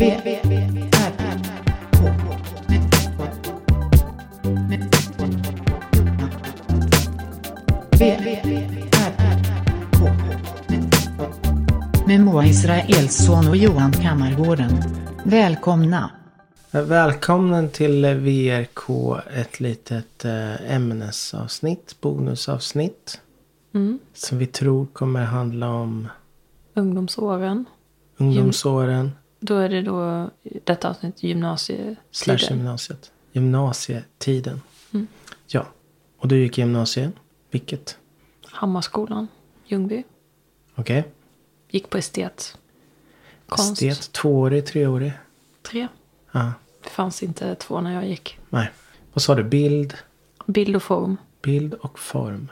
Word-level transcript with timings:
Med 0.00 0.10
Moa 12.20 12.46
Israelsson 12.46 13.48
och 13.48 13.56
Johan 13.56 13.92
Kammargården. 13.92 14.70
Välkomna! 15.24 16.10
Välkommen 16.70 17.70
till 17.70 18.06
VRK, 18.06 19.16
ett 19.36 19.60
litet 19.60 20.24
eh, 20.24 20.74
ämnesavsnitt, 20.74 21.96
bonusavsnitt. 22.00 23.20
Mm. 23.74 23.98
Som 24.14 24.38
vi 24.38 24.46
tror 24.46 24.86
kommer 24.86 25.24
handla 25.24 25.70
om 25.70 26.08
Ungdomsåren. 26.74 27.64
ungdomsåren 28.16 29.10
Då 29.40 29.56
är 29.56 29.68
det 29.68 29.82
då 29.82 30.30
detta 30.64 30.90
avsnitt 30.90 31.14
slash 31.18 31.26
gymnasietiden. 31.28 32.58
gymnasiet. 32.58 33.12
Gymnasietiden. 33.32 34.60
Mm. 34.92 35.06
Ja. 35.46 35.66
Och 36.18 36.28
du 36.28 36.38
gick 36.38 36.58
gymnasiet. 36.58 37.12
Vilket? 37.50 37.98
Hammarskolan, 38.44 39.28
Ljungby. 39.66 40.04
Okej. 40.74 41.04
Gick 41.70 41.90
på 41.90 41.98
estet. 41.98 42.58
Konst. 43.46 43.82
Estet, 43.82 44.12
tvåårig, 44.12 44.66
treårig? 44.66 45.12
Tre. 45.62 45.88
Ja. 46.32 46.52
Det 46.82 46.88
fanns 46.90 47.22
inte 47.22 47.54
två 47.54 47.80
när 47.80 47.94
jag 47.94 48.08
gick. 48.08 48.38
Nej. 48.48 48.70
Vad 49.12 49.22
sa 49.22 49.34
du? 49.34 49.44
Bild, 49.44 49.94
Bild 50.46 50.76
och 50.76 50.82
form. 50.82 51.16
bild 51.42 51.74
och 51.74 51.98
form. 51.98 52.48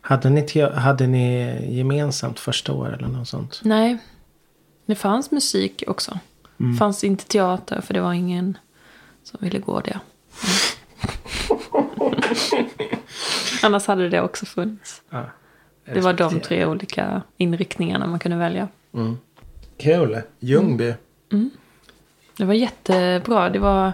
Hade 0.00 0.30
ni, 0.30 0.60
hade 0.74 1.06
ni 1.06 1.56
gemensamt 1.76 2.38
första 2.38 2.72
år 2.72 2.94
eller 2.94 3.08
något 3.08 3.28
sånt? 3.28 3.60
Nej. 3.64 3.98
Det 4.86 4.94
fanns 4.94 5.30
musik 5.30 5.82
också. 5.86 6.18
Mm. 6.60 6.72
Det 6.72 6.78
fanns 6.78 7.04
inte 7.04 7.26
teater 7.26 7.80
för 7.80 7.94
det 7.94 8.00
var 8.00 8.12
ingen 8.12 8.58
som 9.22 9.38
ville 9.42 9.58
gå 9.58 9.80
det. 9.80 10.00
Mm. 10.42 12.14
Annars 13.62 13.86
hade 13.86 14.08
det 14.08 14.20
också 14.20 14.46
funnits. 14.46 15.02
Ja. 15.10 15.24
Det 15.84 16.00
var 16.00 16.12
de 16.12 16.40
tre 16.40 16.66
olika 16.66 17.22
inriktningarna 17.36 18.06
man 18.06 18.18
kunde 18.18 18.36
välja. 18.36 18.68
Kul. 19.76 20.22
Ljungby. 20.38 20.94
Det 22.36 22.44
var 22.44 22.54
jättebra. 22.54 23.50
Det 23.50 23.58
var 23.58 23.92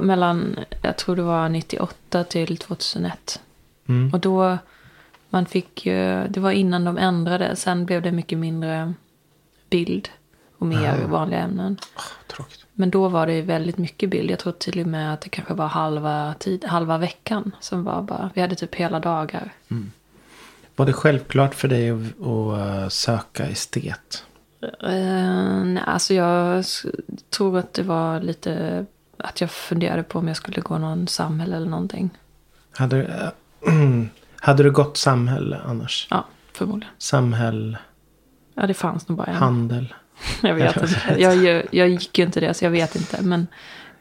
mellan, 0.00 0.58
jag 0.82 0.96
tror 0.96 1.16
det 1.16 1.22
var 1.22 1.48
98 1.48 2.24
till 2.24 2.56
2001. 2.56 3.40
Mm. 3.86 4.12
Och 4.12 4.20
då, 4.20 4.58
man 5.30 5.46
fick 5.46 5.86
ju, 5.86 6.24
det 6.28 6.40
var 6.40 6.50
innan 6.50 6.84
de 6.84 6.98
ändrade. 6.98 7.56
Sen 7.56 7.86
blev 7.86 8.02
det 8.02 8.12
mycket 8.12 8.38
mindre 8.38 8.94
bild 9.70 10.08
och 10.58 10.66
mer 10.66 11.04
vanliga 11.06 11.40
ämnen. 11.40 11.76
Tråkigt. 12.26 12.64
Men 12.72 12.90
då 12.90 13.08
var 13.08 13.26
det 13.26 13.42
väldigt 13.42 13.78
mycket 13.78 14.10
bild. 14.10 14.30
Jag 14.30 14.38
tror 14.38 14.52
till 14.52 14.80
och 14.80 14.86
med 14.86 15.14
att 15.14 15.20
det 15.20 15.28
kanske 15.28 15.54
var 15.54 15.66
halva, 15.66 16.34
tid, 16.38 16.64
halva 16.64 16.98
veckan. 16.98 17.52
Som 17.60 17.84
var 17.84 18.02
bara, 18.02 18.30
vi 18.34 18.40
hade 18.40 18.54
typ 18.54 18.74
hela 18.74 19.00
dagar. 19.00 19.52
Var 20.76 20.86
det 20.86 20.92
självklart 20.92 21.54
för 21.54 21.68
dig 21.68 21.90
att, 21.90 22.20
att 22.20 22.58
eh, 22.82 22.88
söka 22.88 23.46
estet? 23.46 24.24
Uh, 24.62 25.64
nej, 25.64 25.82
alltså 25.86 26.14
jag 26.14 26.64
tror 27.30 27.58
att 27.58 27.74
det 27.74 27.82
var 27.82 28.20
lite 28.20 28.86
att 29.16 29.40
jag 29.40 29.50
funderade 29.50 30.02
på 30.02 30.18
om 30.18 30.28
jag 30.28 30.36
skulle 30.36 30.60
gå 30.60 30.78
någon 30.78 31.08
samhälle 31.08 31.56
eller 31.56 31.70
någonting. 31.70 32.10
Hade, 32.72 32.96
du- 32.96 33.04
eh, 33.04 34.04
hade 34.40 34.62
du 34.62 34.70
gått 34.70 34.96
samhälle 34.96 35.60
annars? 35.64 36.08
Ja, 36.10 36.24
förmodligen. 36.52 36.94
Samhäll, 36.98 37.76
Ja, 38.60 38.66
det 38.66 38.74
fanns 38.74 39.08
nog 39.08 39.18
bara 39.18 39.26
en. 39.26 39.34
handel. 39.34 39.94
Jag 40.42 40.54
vet 40.54 40.76
inte. 40.76 41.16
Jag, 41.18 41.36
jag, 41.36 41.62
jag 41.70 41.88
gick 41.88 42.18
ju 42.18 42.24
inte 42.24 42.40
det, 42.40 42.54
så 42.54 42.64
jag 42.64 42.70
vet 42.70 42.96
inte. 42.96 43.22
Men 43.22 43.46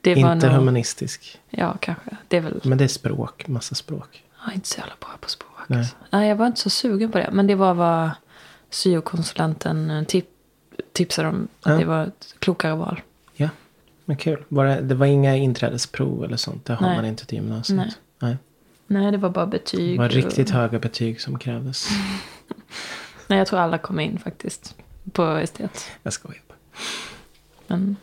det 0.02 0.16
var 0.24 0.34
Inte 0.34 0.48
nog... 0.48 0.56
humanistisk. 0.56 1.40
Ja, 1.50 1.78
kanske. 1.80 2.18
Det 2.28 2.38
är 2.38 2.42
väl... 2.42 2.62
Men 2.64 2.78
det 2.78 2.84
är 2.84 2.88
språk, 2.88 3.48
massa 3.48 3.76
språk. 3.76 4.24
Jag 4.44 4.52
är 4.52 4.56
inte 4.56 4.68
så 4.68 4.80
jävla 4.80 4.94
bra 5.00 5.10
på 5.22 5.30
språk. 5.30 5.52
Nej. 5.68 5.80
Nej. 5.80 5.90
Nej, 6.10 6.30
jag 6.30 6.36
var 6.36 6.48
inte 6.48 6.60
så 6.60 6.70
sugen 6.70 7.12
på 7.12 7.18
det. 7.18 7.30
Men 7.32 7.48
det 7.48 7.56
var 7.56 7.74
vad 7.74 8.10
syokonsulenten 8.70 9.90
eh, 9.90 10.04
tip, 10.04 10.26
tipsade 10.94 11.28
om. 11.28 11.48
Att 11.62 11.72
Ja. 11.72 11.80
det 11.80 11.86
var 11.86 12.04
ett 12.04 12.36
klokare 12.40 12.76
val. 12.76 13.02
Ja, 13.36 13.50
men 14.06 14.18
kul. 14.18 14.44
Var 14.48 14.66
det, 14.66 14.82
det 14.82 14.96
var 14.96 15.06
inga 15.06 15.36
inträdesprov 15.36 16.24
eller 16.24 16.38
sånt? 16.38 16.66
Det 16.66 16.74
har 16.74 16.88
Nej. 16.88 16.96
man 16.96 17.06
inte 17.06 17.26
till 17.26 17.38
gymnasiet. 17.38 17.78
Nej. 17.78 17.92
Nej. 18.20 18.38
Nej, 18.88 19.12
det 19.12 19.18
var 19.18 19.30
bara 19.30 19.46
Det 19.46 19.52
betyg. 19.52 19.98
var 20.00 20.10
riktigt 20.10 20.50
och... 20.50 20.56
höga 20.56 20.80
betyg 20.80 21.22
som 21.22 21.40
krävdes. 21.40 21.88
Nej, 23.28 23.40
jag 23.40 23.48
tror 23.48 23.60
alla 23.60 23.78
kom 23.78 24.00
in 24.00 24.20
faktiskt. 24.20 24.76
På 25.12 25.24
estet. 25.24 25.92
Jag 26.04 26.14
skojar 26.14 26.42
bara. 26.48 26.58
Men 27.68 27.96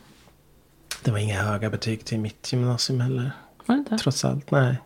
Det 1.02 1.10
var 1.10 1.18
inga 1.18 1.42
höga 1.42 1.70
betyg 1.70 2.04
till 2.04 2.18
mitt 2.20 2.52
gymnasium 2.52 3.00
heller. 3.00 3.30
var 3.66 3.74
det 3.74 3.78
inte? 3.78 3.98
Trots 3.98 4.24
allt, 4.24 4.50
nej. 4.50 4.76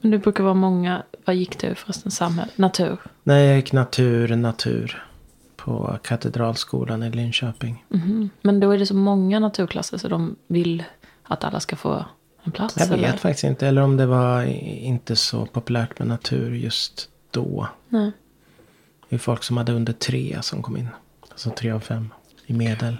Men 0.00 0.10
det 0.10 0.18
brukar 0.18 0.44
vara 0.44 0.54
många. 0.54 1.02
Vad 1.24 1.36
gick 1.36 1.58
du 1.58 1.74
förresten? 1.74 2.10
Samhälle? 2.10 2.50
Natur? 2.56 2.98
Nej, 3.22 3.46
jag 3.46 3.56
gick 3.56 3.72
natur, 3.72 4.36
natur. 4.36 5.04
På 5.56 5.98
Katedralskolan 6.02 7.02
i 7.02 7.10
Linköping. 7.10 7.84
Mhm. 7.88 8.30
Men 8.42 8.60
då 8.60 8.70
är 8.70 8.78
det 8.78 8.86
så 8.86 8.94
många 8.94 9.38
naturklasser 9.38 9.98
så 9.98 10.08
de 10.08 10.36
vill 10.46 10.84
att 11.22 11.44
alla 11.44 11.60
ska 11.60 11.76
få 11.76 12.04
en 12.42 12.52
plats? 12.52 12.76
Jag 12.78 12.86
vet 12.86 12.98
eller? 12.98 13.16
faktiskt 13.16 13.44
inte. 13.44 13.66
Eller 13.66 13.82
om 13.82 13.96
det 13.96 14.06
var 14.06 14.42
inte 14.42 15.16
så 15.16 15.46
populärt 15.46 15.98
med 15.98 16.08
natur 16.08 16.54
just 16.54 17.08
då. 17.30 17.68
Nej. 17.88 18.12
Det 19.10 19.16
är 19.16 19.18
folk 19.18 19.42
som 19.42 19.56
hade 19.56 19.72
under 19.72 19.92
tre 19.92 20.38
som 20.42 20.62
kom 20.62 20.76
in. 20.76 20.88
Alltså 21.30 21.50
tre 21.50 21.70
av 21.70 21.80
fem 21.80 22.12
i 22.46 22.52
medel. 22.52 22.96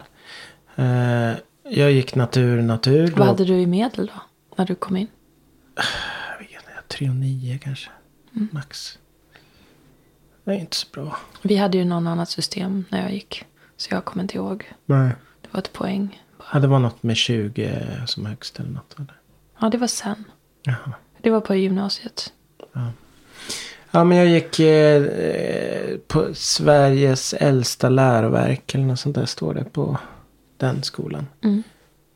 Eh, 0.76 1.32
jag 1.62 1.92
gick 1.92 2.14
natur, 2.14 2.62
natur. 2.62 3.14
Vad 3.16 3.26
hade 3.26 3.44
du 3.44 3.54
i 3.54 3.66
medel 3.66 4.06
då? 4.06 4.22
När 4.56 4.66
du 4.66 4.74
kom 4.74 4.96
in? 4.96 5.06
jag 5.76 6.38
vet 6.38 6.50
inte, 6.50 6.82
tre 6.88 7.08
och 7.08 7.14
nio 7.14 7.58
kanske. 7.58 7.90
Mm. 8.36 8.48
Max. 8.52 8.98
Det 10.44 10.50
är 10.50 10.58
inte 10.58 10.76
så 10.76 10.86
bra. 10.92 11.16
Vi 11.42 11.56
hade 11.56 11.78
ju 11.78 11.84
någon 11.84 12.06
annat 12.06 12.30
system 12.30 12.84
när 12.88 13.02
jag 13.02 13.12
gick. 13.12 13.44
Så 13.76 13.94
jag 13.94 14.04
kommer 14.04 14.22
inte 14.22 14.36
ihåg. 14.36 14.72
Nej. 14.86 15.12
Det 15.40 15.48
var 15.50 15.60
ett 15.60 15.72
poäng. 15.72 16.22
Ja, 16.52 16.58
det 16.58 16.66
var 16.66 16.78
något 16.78 17.02
med 17.02 17.16
20 17.16 17.86
som 18.06 18.26
högst 18.26 18.60
eller 18.60 18.70
något. 18.70 18.94
Eller? 18.98 19.14
Ja, 19.60 19.68
det 19.68 19.78
var 19.78 19.86
sen. 19.86 20.24
Jaha. 20.62 20.92
Det 21.20 21.30
var 21.30 21.40
på 21.40 21.54
gymnasiet. 21.54 22.32
Ja, 23.90 24.04
men 24.04 24.18
jag 24.18 24.26
gick 24.26 24.60
eh, 24.60 25.04
på 26.08 26.34
Sveriges 26.34 27.34
äldsta 27.34 27.88
läroverk. 27.88 28.74
Eller 28.74 28.84
något 28.84 29.00
sånt 29.00 29.14
där 29.14 29.26
står 29.26 29.54
det 29.54 29.64
på 29.64 29.98
den 30.56 30.82
skolan. 30.82 31.26
Mm. 31.44 31.62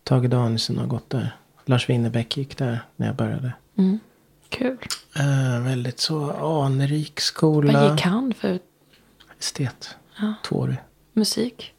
Tage 0.05 0.29
Danielsson 0.29 0.79
har 0.79 0.87
gått 0.87 1.11
där. 1.11 1.37
Lars 1.65 1.89
Winnerbäck 1.89 2.37
gick 2.37 2.59
där 2.59 2.81
när 2.97 3.07
jag 3.07 3.17
började. 3.17 3.53
Mm. 3.79 3.99
Kul. 4.49 4.79
Eh, 5.17 5.63
väldigt 5.65 6.01
så 6.01 6.31
anrik 6.31 7.21
skola. 7.21 7.73
Vad 7.73 7.93
gick 7.93 8.01
han 8.05 8.35
för 8.35 8.59
Estet. 9.39 9.97
Ja. 10.21 10.35
Tvåårig. 10.49 10.77
musik? 11.13 11.75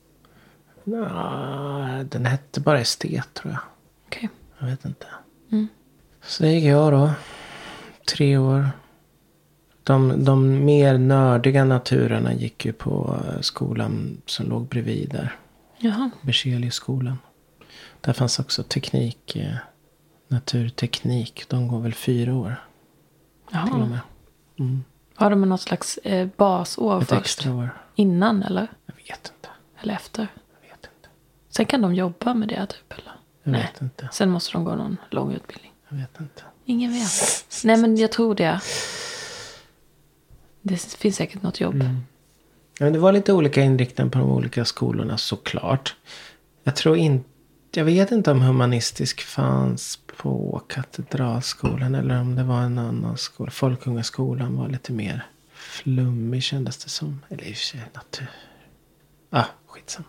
Nja, 0.84 2.06
den 2.10 2.26
hette 2.26 2.60
bara 2.60 2.80
estet 2.80 3.34
tror 3.34 3.54
jag. 3.54 3.62
Okej. 4.08 4.30
Jag 4.60 4.68
vet 4.68 4.86
inte. 4.86 5.06
Mm. 5.52 5.68
Så 6.22 6.46
gick 6.46 6.64
jag 6.64 6.94
då. 6.94 7.12
Tre 8.10 8.38
år. 8.38 8.70
De, 9.86 10.24
de 10.26 10.66
mer 10.66 10.98
nördiga 10.98 11.66
naturerna 11.66 12.34
gick 12.34 12.66
ju 12.66 12.74
på 12.74 13.20
skolan 13.42 14.18
som 14.26 14.50
låg 14.50 14.68
bredvid 14.68 15.10
där. 15.10 15.36
Jaha. 15.78 16.10
Berzeliusskolan. 16.22 17.18
Där 18.02 18.14
fanns 18.14 18.40
också 18.40 18.64
teknik. 18.64 19.36
Eh, 19.36 19.56
naturteknik. 20.28 21.44
De 21.50 21.68
går 21.68 21.80
väl 21.80 21.94
fyra 21.94 22.36
år 22.36 22.56
till 23.50 23.58
och 23.60 23.68
Jaha. 23.70 23.86
med. 23.86 24.00
Mm. 24.60 24.84
Har 25.16 25.30
de 25.30 25.42
något 25.42 25.62
slags 25.62 25.98
eh, 25.98 26.28
basår 26.38 27.02
Ett 27.02 27.10
först? 27.10 27.22
extra 27.22 27.54
år. 27.56 27.70
Innan 27.96 28.44
eller? 28.44 28.68
Jag 28.86 28.96
vet 28.96 29.32
inte. 29.36 29.50
Eller 29.82 29.94
efter? 29.94 30.22
Jag 30.62 30.70
vet 30.70 30.80
inte. 30.96 31.10
Sen 31.50 31.66
kan 31.66 31.82
de 31.82 31.96
jobba 31.96 32.34
med 32.34 32.48
det 32.48 32.66
typ 32.66 32.92
eller? 32.94 33.14
Jag 33.44 33.52
Nej. 33.52 33.62
vet 33.62 33.82
inte. 33.82 34.10
Sen 34.12 34.30
måste 34.30 34.52
de 34.52 34.64
gå 34.64 34.76
någon 34.76 34.98
lång 35.10 35.34
utbildning. 35.34 35.72
Jag 35.90 35.98
vet 35.98 36.20
inte. 36.20 36.42
Ingen 36.66 36.94
vet. 36.94 37.10
Nej 37.64 37.78
men 37.78 37.98
jag 37.98 38.12
tror 38.12 38.36
det. 38.36 38.62
Det 40.68 40.78
finns 40.78 41.16
säkert 41.16 41.44
något 41.44 41.60
jobb. 41.60 41.76
Ja, 42.80 42.84
men 42.86 42.94
det 42.94 43.00
var 43.00 43.12
lite 43.12 43.34
olika 43.34 43.62
inriktningar 43.62 44.12
på 44.12 44.20
de 44.20 44.32
olika 44.32 44.66
skolorna 44.66 45.18
såklart. 45.18 45.96
Jag 46.64 46.76
tror 46.76 46.98
inte, 46.98 47.30
jag 47.72 47.86
vet 47.86 48.12
inte 48.12 48.32
om 48.32 48.42
humanistisk 48.42 49.22
fanns 49.22 50.00
på 50.18 50.62
Katedralskolan 50.68 51.96
eller 51.96 52.22
om 52.22 52.36
det 52.36 52.44
var 52.44 52.62
en 52.62 52.78
annan 52.78 53.18
skola. 53.18 53.52
Folkungaskolan 53.52 54.58
var 54.58 54.70
lite 54.70 54.92
mer 54.94 55.26
flummig 55.54 56.44
kändes 56.44 56.78
det 56.78 56.90
som. 56.90 57.22
Eller 57.30 57.44
i 57.44 57.52
och 57.54 57.58
för 57.58 57.64
sig 57.64 57.82
natur. 57.94 58.28
Ah, 59.30 59.46
skitsamma. 59.68 60.08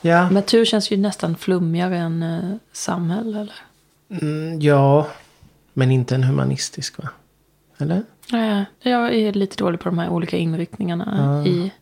Ja, 0.00 0.30
Natur 0.30 0.64
känns 0.64 0.90
ju 0.90 0.96
nästan 0.96 1.36
flummigare 1.36 1.98
än 1.98 2.22
eh, 2.22 2.56
samhälle 2.72 3.40
eller? 3.40 3.54
mm, 4.22 4.60
ja, 4.60 5.08
men 5.72 5.90
inte 5.90 6.14
en 6.14 6.24
humanistisk 6.24 6.98
va? 6.98 7.08
Eller? 7.78 8.02
Nej, 8.32 8.64
jag 8.80 9.14
är 9.14 9.32
lite 9.32 9.56
dålig 9.56 9.80
på 9.80 9.88
de 9.88 9.98
här 9.98 10.08
olika 10.08 10.36
inriktningarna 10.36 11.14
Ja. 11.44 11.50
i... 11.50 11.72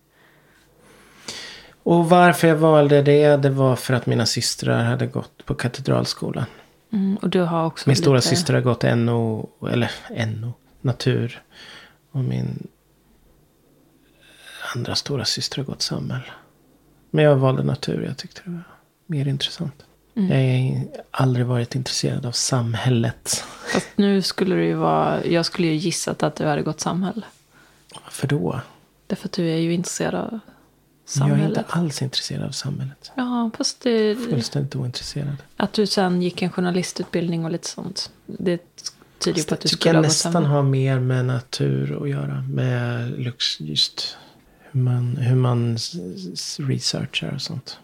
Och 1.82 2.08
varför 2.08 2.48
jag 2.48 2.56
valde 2.56 3.02
det, 3.02 3.36
det 3.36 3.50
var 3.50 3.76
för 3.76 3.94
att 3.94 4.06
mina 4.06 4.26
systrar 4.26 4.84
hade 4.84 5.06
gått 5.06 5.44
på 5.46 5.54
Katedralskolan. 5.54 6.44
Mm, 6.92 7.16
och 7.16 7.28
du 7.30 7.40
har 7.40 7.66
också 7.66 7.88
Min 7.88 7.94
lite... 7.94 8.02
stora 8.02 8.20
syster 8.20 8.54
har 8.54 8.60
gått 8.60 8.82
NO, 8.82 9.48
eller 9.70 9.90
NO, 10.26 10.52
natur. 10.80 11.42
Och 12.10 12.24
min 12.24 12.66
andra 14.74 14.94
stora 14.94 15.24
syster 15.24 15.56
har 15.56 15.64
gått 15.64 15.82
samhäll. 15.82 16.22
Men 17.10 17.24
jag 17.24 17.36
valde 17.36 17.62
natur, 17.62 18.04
jag 18.04 18.16
tyckte 18.16 18.40
det 18.44 18.50
var 18.50 18.62
mer 19.06 19.28
intressant. 19.28 19.85
Mm. 20.16 20.30
Jag 20.30 20.78
har 21.10 21.22
aldrig 21.24 21.46
varit 21.46 21.74
intresserad 21.74 22.26
av 22.26 22.32
samhället. 22.32 23.44
Fast 23.72 23.88
nu 23.96 24.22
skulle 24.22 24.54
det 24.54 24.64
ju 24.64 24.74
vara... 24.74 25.24
Jag 25.24 25.46
skulle 25.46 25.66
ju 25.66 25.74
gissat 25.74 26.22
att 26.22 26.36
du 26.36 26.44
hade 26.46 26.62
gått 26.62 26.80
samhälle. 26.80 27.22
Varför 28.04 28.26
då? 28.26 28.60
Därför 29.06 29.28
att 29.28 29.32
du 29.32 29.50
är 29.50 29.56
ju 29.56 29.74
intresserad 29.74 30.14
av 30.14 30.30
Jag 30.32 30.38
är 30.38 31.30
samhället. 31.30 31.58
inte 31.58 31.64
alls 31.68 32.02
intresserad 32.02 32.44
av 32.44 32.50
samhället. 32.50 33.10
Ja, 33.14 33.50
fast 33.56 33.80
det, 33.80 34.16
Fullständigt 34.30 34.76
ointresserad. 34.76 35.36
att 35.56 35.72
du 35.72 35.86
sen 35.86 36.22
gick 36.22 36.42
en 36.42 36.50
journalistutbildning 36.50 37.44
och 37.44 37.50
lite 37.50 37.68
sånt. 37.68 38.10
Det 38.26 38.60
tyder 39.18 39.38
ju 39.38 39.44
på 39.44 39.54
att 39.54 39.60
du 39.60 39.68
skulle 39.68 39.88
jag 39.90 39.94
ha 39.94 40.00
gått 40.00 40.08
nästan 40.08 40.32
samhälle. 40.32 40.54
har 40.54 40.62
mer 40.62 40.98
med 41.00 41.24
natur 41.24 42.02
att 42.02 42.08
göra. 42.10 42.42
Med 42.50 43.10
lux, 43.20 43.60
just 43.60 44.16
hur 44.70 44.80
man, 44.80 45.16
hur 45.16 45.36
man 45.36 45.78
researchar 46.58 47.32
och 47.34 47.42
sånt. 47.42 47.78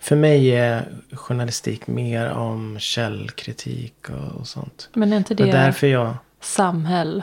För 0.00 0.16
mig 0.16 0.48
är 0.56 0.88
journalistik 1.12 1.86
mer 1.86 2.30
om 2.30 2.78
källkritik 2.78 4.10
och, 4.10 4.40
och 4.40 4.48
sånt. 4.48 4.88
Men 4.92 5.12
är 5.12 5.16
inte 5.16 5.34
Det 5.34 5.44
det 5.44 5.50
är 5.50 5.64
därför 5.64 5.86
jag, 5.86 6.14
samhäll? 6.40 7.22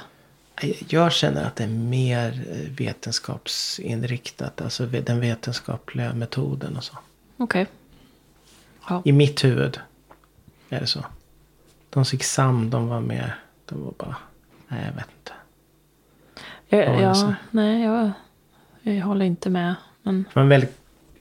jag 0.89 1.11
känner 1.11 1.43
att 1.45 1.55
det 1.55 1.63
är 1.63 1.67
mer 1.67 2.43
vetenskapsinriktat. 2.77 4.61
Alltså 4.61 4.85
den 4.85 5.19
vetenskapliga 5.19 6.13
metoden 6.13 6.77
och 6.77 6.83
så. 6.83 6.97
Okej. 7.37 7.67
Ja. 8.89 9.01
I 9.05 9.11
mitt 9.11 9.43
huvud 9.43 9.79
är 10.69 10.79
det 10.79 10.87
så. 10.87 11.05
De 11.89 12.05
som 12.05 12.15
gick 12.15 12.23
sam, 12.23 12.69
de 12.69 12.87
var 12.87 13.01
mer, 13.01 13.39
de 13.65 13.83
var 13.83 13.93
bara, 13.97 14.15
nej 14.67 14.85
jag 14.85 14.93
vet 14.93 15.07
inte. 15.19 15.31
Ja, 16.69 17.01
Ja, 17.01 17.33
nej, 17.51 17.81
jag, 17.83 18.11
jag 18.81 19.05
håller 19.05 19.25
inte 19.25 19.49
med. 19.49 19.75
Men, 20.03 20.23
Det 20.23 20.35
var 20.35 20.43
en 20.43 20.49
väldigt 20.49 20.77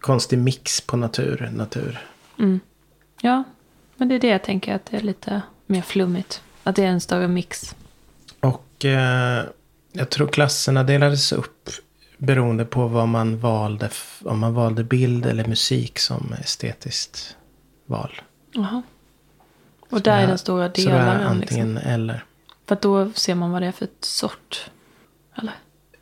konstig 0.06 0.38
mix 0.38 0.80
på 0.80 0.96
natur. 0.96 1.50
natur. 1.52 1.98
mm. 2.38 2.60
Ja, 3.20 3.44
men 3.96 4.08
det 4.08 4.14
är 4.14 4.18
det 4.18 4.28
jag 4.28 4.42
tänker 4.42 4.74
att 4.74 4.86
det 4.86 4.96
är 4.96 5.00
lite 5.00 5.42
mer 5.66 5.82
flummigt. 5.82 6.42
Att 6.62 6.76
det 6.76 6.84
är 6.84 6.88
en 6.88 7.00
större 7.00 7.28
mix. 7.28 7.76
Och 8.40 8.84
eh, 8.84 9.44
jag 9.92 10.10
tror 10.10 10.28
klasserna 10.28 10.84
delades 10.84 11.32
upp 11.32 11.70
beroende 12.18 12.64
på 12.64 12.88
vad 12.88 13.08
man 13.08 13.38
valde. 13.38 13.90
Om 14.24 14.38
man 14.38 14.54
valde 14.54 14.84
bild 14.84 15.26
eller 15.26 15.44
musik 15.44 15.98
som 15.98 16.34
estetiskt 16.42 17.36
val. 17.86 18.20
Jaha. 18.52 18.82
Och 19.90 20.00
där 20.00 20.22
är 20.22 20.26
den 20.26 20.38
stora 20.38 20.66
Så 20.74 20.80
det 20.80 20.90
är 20.90 21.24
antingen 21.24 21.74
Liksom. 21.74 21.92
eller. 21.92 22.24
För 22.66 22.78
då 22.80 23.12
ser 23.12 23.34
man 23.34 23.50
vad 23.50 23.62
det 23.62 23.66
är 23.68 23.72
för 23.72 23.84
ett 23.84 24.04
sort. 24.04 24.70
Eller? 25.36 25.54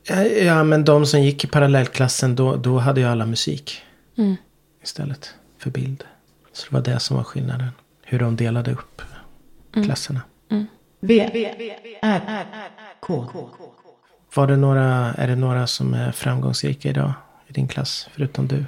Ja, 0.03 0.25
Ja, 0.25 0.65
men 0.65 0.85
de 0.85 1.07
som 1.07 1.23
gick 1.23 1.45
i 1.45 1.47
parallellklassen 1.47 2.37
då, 2.37 2.57
då 2.57 2.79
hade 2.79 3.01
ju 3.01 3.07
alla 3.07 3.27
musik 3.27 3.83
Mm. 4.17 4.37
istället 4.83 5.35
för 5.59 5.71
bild. 5.71 6.05
Så 6.53 6.67
det 6.67 6.75
var 6.75 6.81
det 6.83 7.01
som 7.01 7.17
var 7.17 7.25
skillnaden. 7.25 7.69
Hur 8.03 8.19
de 8.19 8.37
delade 8.37 8.73
upp 8.73 9.03
Mm. 9.75 9.87
klasserna. 9.87 10.21
V, 11.01 11.21
R, 12.03 12.47
K. 13.01 13.27
Var 14.35 14.47
det 14.47 14.57
några, 14.57 15.15
är 15.15 15.29
det 15.29 15.37
några 15.37 15.67
som 15.67 15.95
är 15.95 16.13
framgångsrika 16.13 16.89
idag 16.89 17.13
i 17.47 17.53
din 17.53 17.69
klass? 17.69 18.09
Förutom 18.13 18.49
du? 18.49 18.65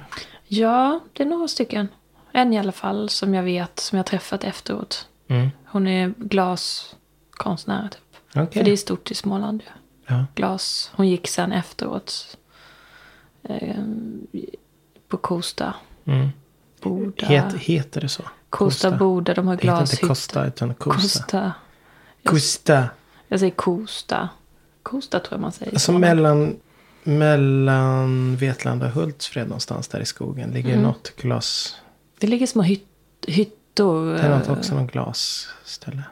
Ja, 0.47 0.99
det 1.13 1.23
är 1.23 1.27
några 1.27 1.47
stycken. 1.47 1.87
En 2.31 2.53
i 2.53 2.59
alla 2.59 2.71
fall 2.71 3.09
som 3.09 3.33
jag 3.33 3.43
vet, 3.43 3.79
som 3.79 3.97
jag 3.97 4.05
träffat 4.05 4.43
efteråt. 4.43 5.07
Mm. 5.27 5.49
Hon 5.65 5.87
är 5.87 6.13
glaskonstnär 6.17 7.89
typ. 7.89 8.01
Okej. 8.35 8.47
För 8.51 8.63
det 8.63 8.71
är 8.71 8.77
stort 8.77 9.11
i 9.11 9.15
Småland 9.15 9.61
ju. 9.61 9.69
Ja. 10.15 10.25
Glas. 10.35 10.91
Hon 10.95 11.07
gick 11.07 11.27
sen 11.27 11.51
efteråt. 11.51 12.37
På 15.07 15.17
Kosta. 15.17 15.73
Mm. 16.05 16.29
Boda. 16.81 17.25
Het, 17.25 17.53
heter 17.53 18.01
det 18.01 18.09
så? 18.09 18.23
Kosta 18.49 18.91
Boda. 18.91 19.33
De 19.33 19.47
har 19.47 19.55
Det 19.55 19.61
heter 19.63 19.81
inte 19.81 19.85
glashyttor. 19.85 20.07
Kosta 20.07 20.45
utan 20.45 20.73
Kosta. 20.75 21.01
Kosta. 21.01 21.51
Kosta. 22.23 22.89
Jag 23.27 23.39
säger 23.39 23.55
Kosta. 23.55 24.29
Kosta 24.83 25.19
tror 25.19 25.33
jag 25.33 25.41
man 25.41 25.51
säger. 25.51 25.71
Alltså 25.73 25.91
mellan, 25.91 26.55
mellan 27.03 28.35
Vetlanda 28.35 28.85
och 28.85 28.91
Hultsfred 28.91 29.47
någonstans 29.47 29.87
där 29.87 29.99
i 29.99 30.05
skogen 30.05 30.49
ligger 30.51 30.69
Mm. 30.73 30.83
något 30.83 31.15
glas. 31.15 31.75
Det 32.19 32.27
ligger 32.27 32.47
små 32.47 32.61
hytt, 32.61 32.87
hyttor. 33.27 34.13
Det 34.13 34.19
är 34.19 34.29
något 34.37 34.47
eh, 34.47 34.53
också 34.53 34.75
något 34.75 34.91
glasställe. 34.91 36.03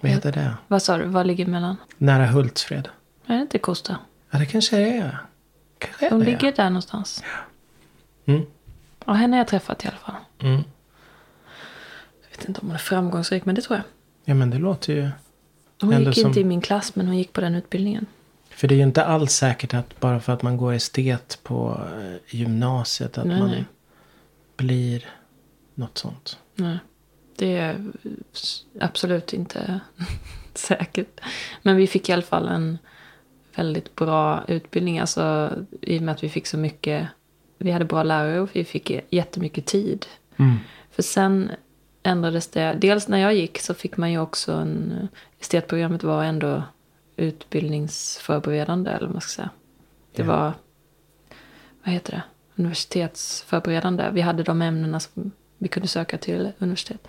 Vad 0.00 0.12
heter 0.12 0.32
det? 0.32 0.54
Vad 0.68 0.82
sa 0.82 0.96
du? 0.98 1.04
Vad 1.04 1.26
ligger 1.26 1.46
mellan? 1.46 1.76
Nära 1.98 2.26
Hultsfred. 2.26 2.88
Är 3.26 3.34
det 3.36 3.42
inte 3.42 3.58
Kosta? 3.58 3.96
Ja 4.30 4.38
det 4.38 4.46
kanske 4.46 4.76
det 4.76 4.96
är. 4.96 5.18
Kanske 5.78 6.06
är 6.06 6.10
De 6.10 6.18
det. 6.18 6.24
ligger 6.24 6.52
där 6.52 6.64
någonstans. 6.70 7.22
Mm. 8.30 8.46
Ja, 9.06 9.12
henne 9.12 9.36
har 9.36 9.38
jag 9.40 9.48
träffat 9.48 9.84
i 9.84 9.88
alla 9.88 9.96
fall. 9.96 10.14
Mm. 10.38 10.62
Jag 12.22 12.30
vet 12.38 12.48
inte 12.48 12.60
om 12.60 12.66
hon 12.66 12.74
är 12.74 12.78
framgångsrik, 12.78 13.44
men 13.44 13.54
det 13.54 13.60
tror 13.62 13.76
jag. 13.76 13.84
Ja 14.24 14.34
men 14.34 14.50
det 14.50 14.58
låter 14.58 14.92
ju. 14.94 15.08
Hon 15.80 16.04
gick 16.04 16.14
som- 16.18 16.26
inte 16.28 16.40
i 16.40 16.44
min 16.44 16.60
klass, 16.60 16.94
men 16.96 17.06
hon 17.06 17.16
gick 17.18 17.32
på 17.32 17.40
den 17.40 17.54
utbildningen. 17.54 18.06
För 18.50 18.68
det 18.68 18.74
är 18.74 18.76
ju 18.76 18.82
inte 18.82 19.04
alls 19.04 19.32
säkert 19.32 19.74
att 19.74 20.00
bara 20.00 20.20
för 20.20 20.32
att 20.32 20.42
man 20.42 20.56
går 20.56 20.72
estet 20.72 21.38
på 21.42 21.80
eh, 22.00 22.36
gymnasiet 22.36 23.18
att 23.18 23.26
Nej, 23.26 23.38
man 23.40 23.50
nej. 23.50 23.64
blir 24.56 25.04
något 25.74 25.98
sånt. 25.98 26.38
Nej, 26.54 26.78
det 27.36 27.56
är 27.56 27.90
absolut 28.80 29.32
inte 29.32 29.80
säkert. 30.54 31.20
Men 31.62 31.76
vi 31.76 31.86
fick 31.86 32.08
i 32.08 32.12
alla 32.12 32.22
fall 32.22 32.48
en 32.48 32.78
väldigt 33.56 33.96
bra 33.96 34.44
utbildning. 34.48 34.98
Alltså 34.98 35.52
i 35.82 35.98
och 35.98 36.02
med 36.02 36.12
att 36.12 36.24
vi 36.24 36.28
fick 36.28 36.46
så 36.46 36.56
mycket. 36.58 37.08
Vi 37.62 37.70
hade 37.70 37.84
bra 37.84 38.02
lärare 38.02 38.40
och 38.40 38.48
vi 38.52 38.64
fick 38.64 38.90
jättemycket 39.10 39.66
tid. 39.66 40.06
För 40.90 41.02
sen 41.02 41.50
ändrades 42.02 42.48
det. 42.48 42.76
Dels 42.80 43.08
när 43.08 43.18
jag 43.18 43.34
gick 43.34 43.58
så 43.58 43.74
fick 43.74 43.96
man 43.96 44.12
ju 44.12 44.18
också 44.18 44.52
en... 44.52 45.08
Estetprogrammet 45.40 46.02
var 46.02 46.24
ändå 46.24 46.62
utbildningsförberedande 47.16 48.90
eller 48.90 49.06
vad 49.06 49.12
man 49.14 49.20
ska 49.20 49.30
säga. 49.36 49.50
Det 50.14 50.22
Ja. 50.22 50.28
var... 50.28 50.52
Vad 51.84 51.94
heter 51.94 52.12
det? 52.12 52.22
Universitetsförberedande. 52.62 54.08
Vi 54.12 54.20
hade 54.20 54.42
de 54.42 54.62
ämnena 54.62 55.00
som 55.00 55.30
vi 55.58 55.68
kunde 55.68 55.88
söka 55.88 56.18
till 56.18 56.52
universitet. 56.58 57.08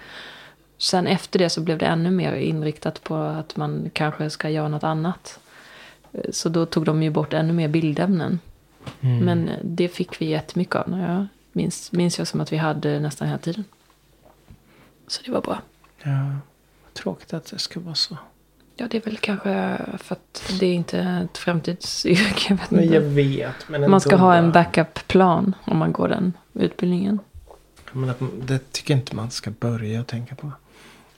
Sen 0.78 1.08
efter 1.08 1.40
det 1.40 1.50
så 1.50 1.62
blev 1.62 1.78
det 1.78 1.86
ännu 1.86 2.12
mer 2.12 2.34
inriktat 2.34 3.04
på 3.04 3.16
att 3.16 3.56
man 3.56 3.90
kanske 3.94 4.30
ska 4.30 4.50
göra 4.50 4.68
något 4.68 4.84
annat. 4.84 5.40
Så 6.32 6.50
då 6.50 6.66
tog 6.66 6.86
de 6.86 7.04
ju 7.04 7.10
bort 7.10 7.34
ännu 7.34 7.54
mer 7.54 7.68
bildämnen. 7.68 8.40
Mm. 9.02 9.18
Men 9.26 9.52
det 9.64 9.88
fick 9.88 10.22
vi 10.22 10.26
jättemycket 10.26 10.76
av. 10.76 10.90
När 10.90 11.14
jag 11.14 11.28
minns, 11.52 11.92
minns 11.92 12.18
jag 12.18 12.28
som 12.28 12.42
att 12.42 12.54
vi 12.54 12.58
hade 12.58 13.00
nästan 13.00 13.28
hela 13.28 13.38
tiden. 13.40 13.64
Så 15.08 15.22
det 15.26 15.32
var 15.32 15.42
bra. 15.42 15.62
Ja, 16.04 16.36
tråkigt 16.94 17.34
att 17.34 17.46
det 17.46 17.60
ska 17.60 17.80
vara 17.80 17.96
så. 17.96 18.18
Ja, 18.76 18.88
det 18.92 18.98
är 18.98 19.02
väl 19.02 19.18
kanske 19.18 19.78
för 19.98 20.16
att 20.16 20.54
det 20.60 20.66
är 20.66 20.74
inte 20.74 21.00
ett 21.00 21.38
framtidsyrke. 21.38 22.46
Jag 22.50 22.58
vet 22.58 22.72
Men 22.72 22.84
inte. 22.84 22.96
jag 22.96 23.02
vet. 23.02 23.70
Men 23.70 23.92
Man 23.92 24.02
ska 24.02 24.16
ha 24.16 24.36
en 24.36 24.52
backup-plan 24.52 25.56
om 25.66 25.78
man 25.78 25.92
går 25.92 26.08
den 26.08 26.34
utbildningen. 26.54 27.20
Men 27.92 28.14
det 28.44 28.72
tycker 28.72 28.94
jag 28.94 29.00
inte 29.02 29.16
man 29.16 29.32
ska 29.32 29.52
börja 29.52 30.04
tänka 30.04 30.36
på. 30.36 30.52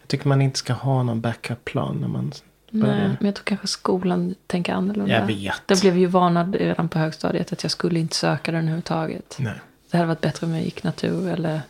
Jag 0.01 0.07
tycker 0.07 0.27
man 0.27 0.41
inte 0.41 0.59
ska 0.59 0.73
ha 0.73 1.03
någon 1.03 1.21
backup-plan 1.21 1.97
när 2.01 2.07
man. 2.07 2.31
Nej, 2.75 3.07
men 3.19 3.25
jag 3.25 3.35
tror 3.35 3.43
kanske 3.43 3.67
skolan 3.67 4.35
tänker 4.47 4.73
annorlunda. 4.73 5.13
Jag 5.13 5.25
vet. 5.25 5.61
Jag 5.67 5.79
blev 5.79 5.97
ju 5.97 6.05
varnad 6.05 6.55
redan 6.55 6.89
på 6.89 6.99
högstadiet 6.99 7.53
att 7.53 7.63
jag 7.63 7.71
skulle 7.71 7.99
inte 7.99 8.15
söka 8.15 8.51
den 8.51 8.59
överhuvudtaget. 8.59 9.35
Nej. 9.39 9.59
Det 9.91 9.97
hade 9.97 10.07
varit 10.07 10.21
bättre 10.21 10.47
om 10.47 10.53
jag 10.53 10.63
gick 10.63 10.83
natur 10.83 11.29
eller 11.29 11.61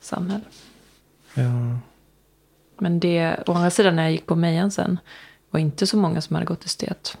samhälle. 0.00 0.44
Ja. 1.34 1.78
Men 2.78 3.00
det, 3.00 3.36
å 3.46 3.52
andra 3.52 3.70
sidan 3.70 3.96
när 3.96 4.02
jag 4.02 4.12
gick 4.12 4.26
på 4.26 4.36
Mejan 4.36 4.70
sen 4.70 4.98
var 5.50 5.60
inte 5.60 5.86
så 5.86 5.96
många 5.96 6.20
som 6.20 6.34
hade 6.34 6.46
gått 6.46 6.64
estet. 6.64 7.18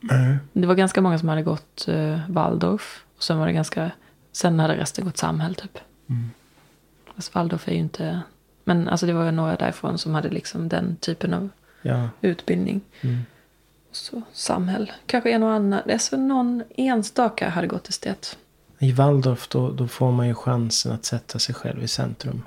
Nej. 0.00 0.36
Det 0.52 0.66
var 0.66 0.74
ganska 0.74 1.00
många 1.00 1.18
som 1.18 1.28
hade 1.28 1.42
gått 1.42 1.86
uh, 1.88 2.18
Waldorf. 2.28 3.04
Och 3.16 3.22
sen 3.22 3.38
var 3.38 3.46
det 3.46 3.52
ganska, 3.52 3.90
sen 4.32 4.60
hade 4.60 4.76
resten 4.76 5.04
gått 5.04 5.16
samhäll 5.16 5.54
typ. 5.54 5.78
Mm. 6.06 6.30
Fast 7.16 7.34
Waldorf 7.34 7.68
är 7.68 7.72
ju 7.72 7.78
inte, 7.78 8.20
men 8.64 8.88
alltså 8.88 9.06
det 9.06 9.12
var 9.12 9.32
några 9.32 9.56
därifrån 9.56 9.98
som 9.98 10.14
hade 10.14 10.28
liksom 10.28 10.68
den 10.68 10.96
typen 10.96 11.34
av 11.34 11.48
Ja. 11.82 12.08
utbildning. 12.20 12.80
Mm. 13.00 13.18
Så 13.92 14.22
samhäll, 14.32 14.92
kanske 15.06 15.30
en 15.30 15.42
och 15.42 15.50
annan, 15.50 15.80
alltså 15.92 16.16
någon 16.16 16.62
enstaka 16.76 17.48
hade 17.48 17.66
gått 17.66 17.88
estet. 17.88 18.38
I 18.78 18.92
Waldorf 18.92 19.48
då, 19.48 19.70
då 19.70 19.88
får 19.88 20.12
man 20.12 20.26
ju 20.28 20.34
chansen 20.34 20.92
att 20.92 21.04
sätta 21.04 21.38
sig 21.38 21.54
själv 21.54 21.82
i 21.84 21.88
centrum. 21.88 22.42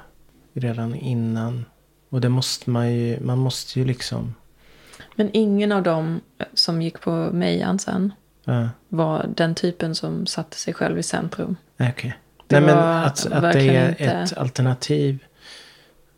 Redan 0.54 0.96
innan. 0.96 1.66
Och 2.10 2.22
det 2.22 2.30
måste 2.30 2.70
man 2.70 2.94
ju, 2.94 3.20
man 3.20 3.38
måste 3.38 3.80
ju 3.80 3.86
liksom. 3.86 4.36
Men 5.16 5.30
ingen 5.34 5.72
av 5.72 5.84
dem 5.84 6.22
som 6.54 6.82
gick 6.82 7.02
på 7.02 7.12
Mejan 7.34 7.80
sen 7.80 8.14
Ja, 8.44 8.70
var 8.88 9.26
den 9.36 9.56
typen 9.56 9.96
som 9.96 10.26
satte 10.26 10.58
sig 10.58 10.74
själv 10.74 11.00
i 11.00 11.04
centrum. 11.04 11.56
okej. 11.80 12.18
Det 12.48 12.60
Nej 12.60 12.76
men 12.76 12.78
att, 13.04 13.26
att 13.26 13.54
det 13.54 13.70
är 13.76 13.90
inte- 13.90 14.04
ett 14.06 14.38
alternativ. 14.38 15.20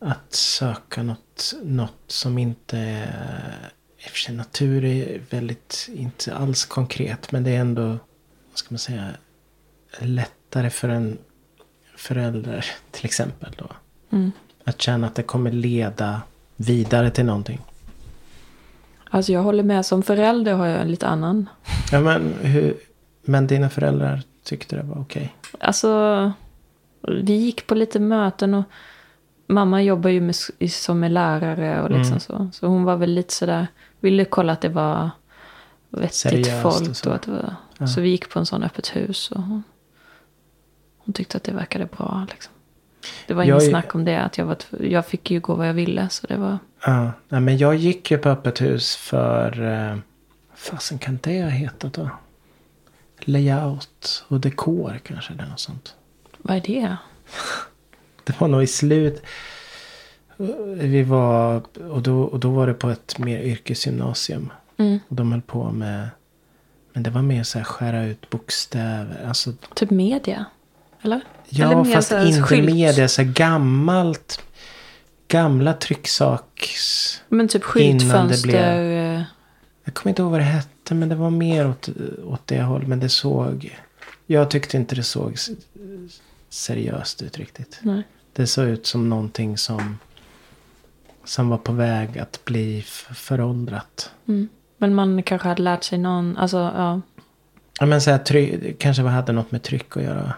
Att 0.03 0.33
söka 0.33 1.03
något, 1.03 1.53
något 1.63 2.03
som 2.07 2.37
inte 2.37 2.77
är... 2.77 3.71
I 3.97 4.07
och 4.07 4.09
för 4.09 4.17
sig 4.17 4.35
natur 4.35 4.85
är 4.85 5.21
väldigt, 5.29 5.89
inte 5.93 6.35
alls 6.35 6.65
konkret. 6.65 7.31
Men 7.31 7.43
det 7.43 7.51
är 7.51 7.59
ändå, 7.59 7.87
vad 8.49 8.55
ska 8.55 8.67
man 8.69 8.79
säga, 8.79 9.09
lättare 9.99 10.69
för 10.69 10.89
en 10.89 11.17
förälder 11.95 12.65
till 12.91 13.05
exempel. 13.05 13.55
Då. 13.57 13.67
Mm. 14.09 14.31
Att 14.63 14.81
känna 14.81 15.07
att 15.07 15.15
det 15.15 15.23
kommer 15.23 15.51
leda 15.51 16.21
vidare 16.55 17.11
till 17.11 17.25
någonting. 17.25 17.61
Alltså 19.09 19.31
jag 19.31 19.43
håller 19.43 19.63
med. 19.63 19.85
Som 19.85 20.03
förälder 20.03 20.53
har 20.53 20.67
jag 20.67 20.81
en 20.81 20.91
lite 20.91 21.07
annan. 21.07 21.49
Ja, 21.91 21.99
men, 21.99 22.33
hur, 22.41 22.77
men 23.21 23.47
dina 23.47 23.69
föräldrar 23.69 24.21
tyckte 24.43 24.75
det 24.75 24.83
var 24.83 25.01
okej? 25.01 25.35
Alltså, 25.59 26.31
vi 27.01 27.33
gick 27.33 27.67
på 27.67 27.75
lite 27.75 27.99
möten 27.99 28.53
och 28.53 28.63
mamma 29.53 29.81
jobbar 29.83 30.09
ju 30.09 30.21
med, 30.21 30.35
som 30.69 30.99
med 30.99 31.11
lärare 31.11 31.81
och 31.81 31.89
liksom 31.89 32.07
Mm. 32.11 32.19
så. 32.19 32.49
Så 32.53 32.67
hon 32.67 32.83
var 32.83 32.95
väl 32.95 33.11
lite 33.13 33.33
sådär, 33.33 33.67
ville 33.99 34.25
kolla 34.25 34.53
att 34.53 34.61
det 34.61 34.69
var 34.69 35.09
vettigt 35.89 36.15
Seriöst 36.15 36.65
och 36.65 36.73
folk. 36.73 36.95
så. 36.95 37.09
Och 37.09 37.15
att 37.15 37.21
det 37.21 37.31
var, 37.31 37.55
Ja. 37.77 37.87
Så 37.87 38.01
vi 38.01 38.09
gick 38.09 38.29
på 38.29 38.39
en 38.39 38.45
sån 38.45 38.63
öppet 38.63 38.95
hus 38.95 39.31
och 39.31 39.41
hon, 39.41 39.63
hon 40.97 41.13
tyckte 41.13 41.37
att 41.37 41.43
det 41.43 41.51
verkade 41.51 41.85
bra. 41.85 42.25
Liksom. 42.29 42.53
Det 43.27 43.33
var 43.33 43.43
inget 43.43 43.55
är- 43.63 43.69
snack 43.69 43.95
om 43.95 44.05
det. 44.05 44.17
Att 44.21 44.37
jag, 44.37 44.45
var, 44.45 44.57
jag 44.79 45.05
fick 45.05 45.31
ju 45.31 45.39
gå 45.39 45.55
vad 45.55 45.67
jag 45.67 45.73
ville. 45.73 46.09
Så 46.09 46.27
det 46.27 46.37
var, 46.37 46.57
Ja, 46.85 47.11
nej, 47.29 47.41
men 47.41 47.57
jag 47.57 47.75
gick 47.75 48.11
ju 48.11 48.17
på 48.17 48.29
öppet 48.29 48.61
hus 48.61 48.95
för... 48.95 49.61
Eh, 49.91 49.97
fasen 50.55 50.99
kan 50.99 51.19
det 51.23 51.41
ha 51.43 51.49
hetat 51.49 51.93
då? 51.93 52.09
Layout 53.19 54.25
och 54.27 54.39
dekor 54.39 54.99
kanske 55.03 55.33
eller 55.33 55.45
något 55.45 55.59
sånt. 55.59 55.95
vad 56.37 56.57
är 56.57 56.61
det? 56.61 56.97
Det 58.23 58.41
var 58.41 58.47
nog 58.47 58.63
i 58.63 58.67
slut. 58.67 59.21
Vi 60.75 61.03
var... 61.03 61.61
Och 61.89 62.01
då, 62.01 62.21
och 62.21 62.39
då 62.39 62.49
var 62.51 62.67
det 62.67 62.73
på 62.73 62.89
ett 62.89 63.17
mer 63.19 63.39
yrkesgymnasium. 63.41 64.49
Mm. 64.77 64.99
Och 65.07 65.15
de 65.15 65.31
höll 65.31 65.41
på 65.41 65.71
med... 65.71 66.09
Men 66.93 67.03
det 67.03 67.09
var 67.09 67.21
mer 67.21 67.43
så 67.43 67.57
här 67.57 67.65
skära 67.65 68.05
ut 68.05 68.29
bokstäver. 68.29 69.25
Alltså, 69.27 69.53
Typ 69.75 69.89
media? 69.89 70.45
Eller? 71.01 71.21
ja, 71.49 71.71
Eller 71.71 71.93
fast 71.93 72.09
så 72.09 72.23
inte 72.23 72.41
skylt. 72.41 72.65
media. 72.73 73.07
Så 73.07 73.21
här 73.21 73.29
gammalt. 73.31 74.41
Gamla 75.27 75.73
trycksaks... 75.73 77.21
Men 77.29 77.47
typ 77.47 77.63
skyltfönster. 77.63 78.83
eh, 79.17 79.21
Jag 79.83 79.93
kommer 79.93 80.09
inte 80.11 80.21
ihåg 80.21 80.31
vad 80.31 80.39
det 80.39 80.43
hette. 80.45 80.93
Men 80.95 81.09
det 81.09 81.15
var 81.15 81.29
mer 81.29 81.69
åt, 81.69 81.89
åt 82.23 82.47
det 82.47 82.61
hållet. 82.61 82.87
Men 82.87 82.99
det 82.99 83.09
såg... 83.09 83.77
Jag 84.27 84.51
tyckte 84.51 84.77
inte 84.77 84.95
det 84.95 85.03
såg 85.03 85.37
seriöst 86.53 87.21
ut 87.21 87.37
riktigt. 87.37 87.79
Nej. 87.81 88.03
Det 88.33 88.47
såg 88.47 88.67
ut 88.67 88.85
som 88.85 89.09
någonting 89.09 89.57
som... 89.57 89.97
Som 91.23 91.49
var 91.49 91.57
på 91.57 91.71
väg 91.71 92.19
att 92.19 92.45
bli 92.45 92.81
föråldrat. 93.15 94.11
Mm. 94.27 94.49
Men 94.77 94.95
man 94.95 95.23
kanske 95.23 95.47
hade 95.47 95.63
lärt 95.63 95.83
sig 95.83 95.97
någon, 95.97 96.37
alltså 96.37 96.57
ja. 96.57 97.01
Ja 97.79 97.85
men 97.85 98.01
så 98.01 98.11
här, 98.11 98.17
try, 98.17 98.73
kanske 98.73 99.03
hade 99.03 99.31
något 99.31 99.51
med 99.51 99.63
tryck 99.63 99.97
att 99.97 100.03
göra. 100.03 100.33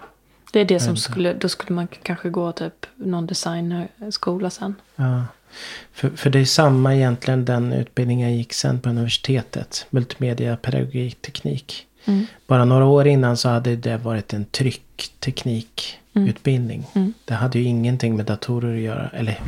Det 0.54 0.60
är 0.60 0.66
det 0.66 0.80
som 0.80 0.98
skulle, 0.98 1.34
då 1.34 1.50
skulle 1.50 1.76
man 1.76 1.88
kanske 1.88 2.30
gå 2.30 2.52
typ 2.52 2.86
någon 2.96 3.28
designskola 3.28 4.50
sen. 4.50 4.76
Ja. 4.96 5.24
För, 5.92 6.10
för 6.10 6.30
det 6.30 6.40
är 6.40 6.46
samma 6.46 6.96
egentligen 6.96 7.46
den 7.46 7.74
utbildningen 7.74 8.30
jag 8.30 8.38
gick 8.38 8.54
sen 8.54 8.80
på 8.80 8.90
universitetet. 8.90 9.86
Multimedia, 9.90 10.58
pedagogik, 10.58 11.22
teknik. 11.22 11.88
Mm. 12.06 12.26
Bara 12.48 12.66
några 12.66 12.86
år 12.86 13.08
innan 13.08 13.38
så 13.38 13.50
hade 13.50 13.76
det 13.76 13.98
varit 13.98 14.34
en 14.34 14.46
tryckteknikutbildning. 14.46 16.03
Mm. 16.16 17.14
Det 17.26 17.34
hade 17.34 17.60
ju 17.60 17.66
ingenting 17.66 18.16
med 18.16 18.26
datorer 18.26 18.76
att 18.76 18.82
göra. 18.82 19.10
Eller 19.14 19.40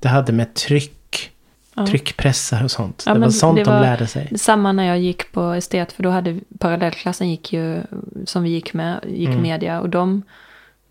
det 0.00 0.08
hade 0.08 0.32
med 0.32 0.54
tryck, 0.54 1.30
Ja. 1.74 1.86
tryckpressar 1.86 2.64
och 2.64 2.70
sånt. 2.70 3.02
Ja, 3.06 3.14
det 3.14 3.20
var 3.20 3.30
sånt 3.30 3.56
det 3.58 3.64
de 3.64 3.70
var- 3.70 3.80
lärde 3.80 4.06
sig. 4.06 4.38
Samma 4.38 4.72
när 4.72 4.84
jag 4.84 4.98
gick 5.00 5.32
på 5.32 5.42
estet, 5.52 5.92
för 5.92 6.02
då 6.02 6.10
hade 6.10 6.40
parallellklassen 6.58 7.30
gick 7.30 7.52
ju, 7.52 7.82
som 8.24 8.42
vi 8.42 8.50
gick 8.50 8.74
med, 8.74 9.00
gick 9.08 9.28
Mm. 9.28 9.42
media. 9.42 9.80
Och 9.80 9.88
de 9.90 10.22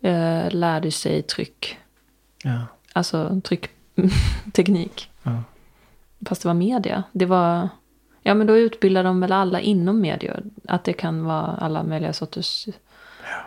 eh, 0.02 0.50
lärde 0.50 0.90
sig 0.90 1.22
tryck, 1.22 1.78
Ja, 2.44 2.60
alltså 2.92 3.40
tryckteknik. 3.44 5.10
ja. 5.22 5.42
Fast 6.28 6.42
det 6.42 6.48
var 6.48 6.54
media. 6.54 7.02
Det 7.12 7.26
var, 7.26 7.68
ja 8.22 8.34
men 8.34 8.46
då 8.46 8.56
utbildar 8.56 9.04
de 9.04 9.20
väl 9.20 9.32
alla 9.32 9.60
inom 9.60 10.00
media. 10.00 10.36
Att 10.68 10.84
det 10.84 10.92
kan 10.92 11.24
vara 11.24 11.46
alla 11.46 11.82
möjliga 11.82 12.12
sorters 12.12 12.68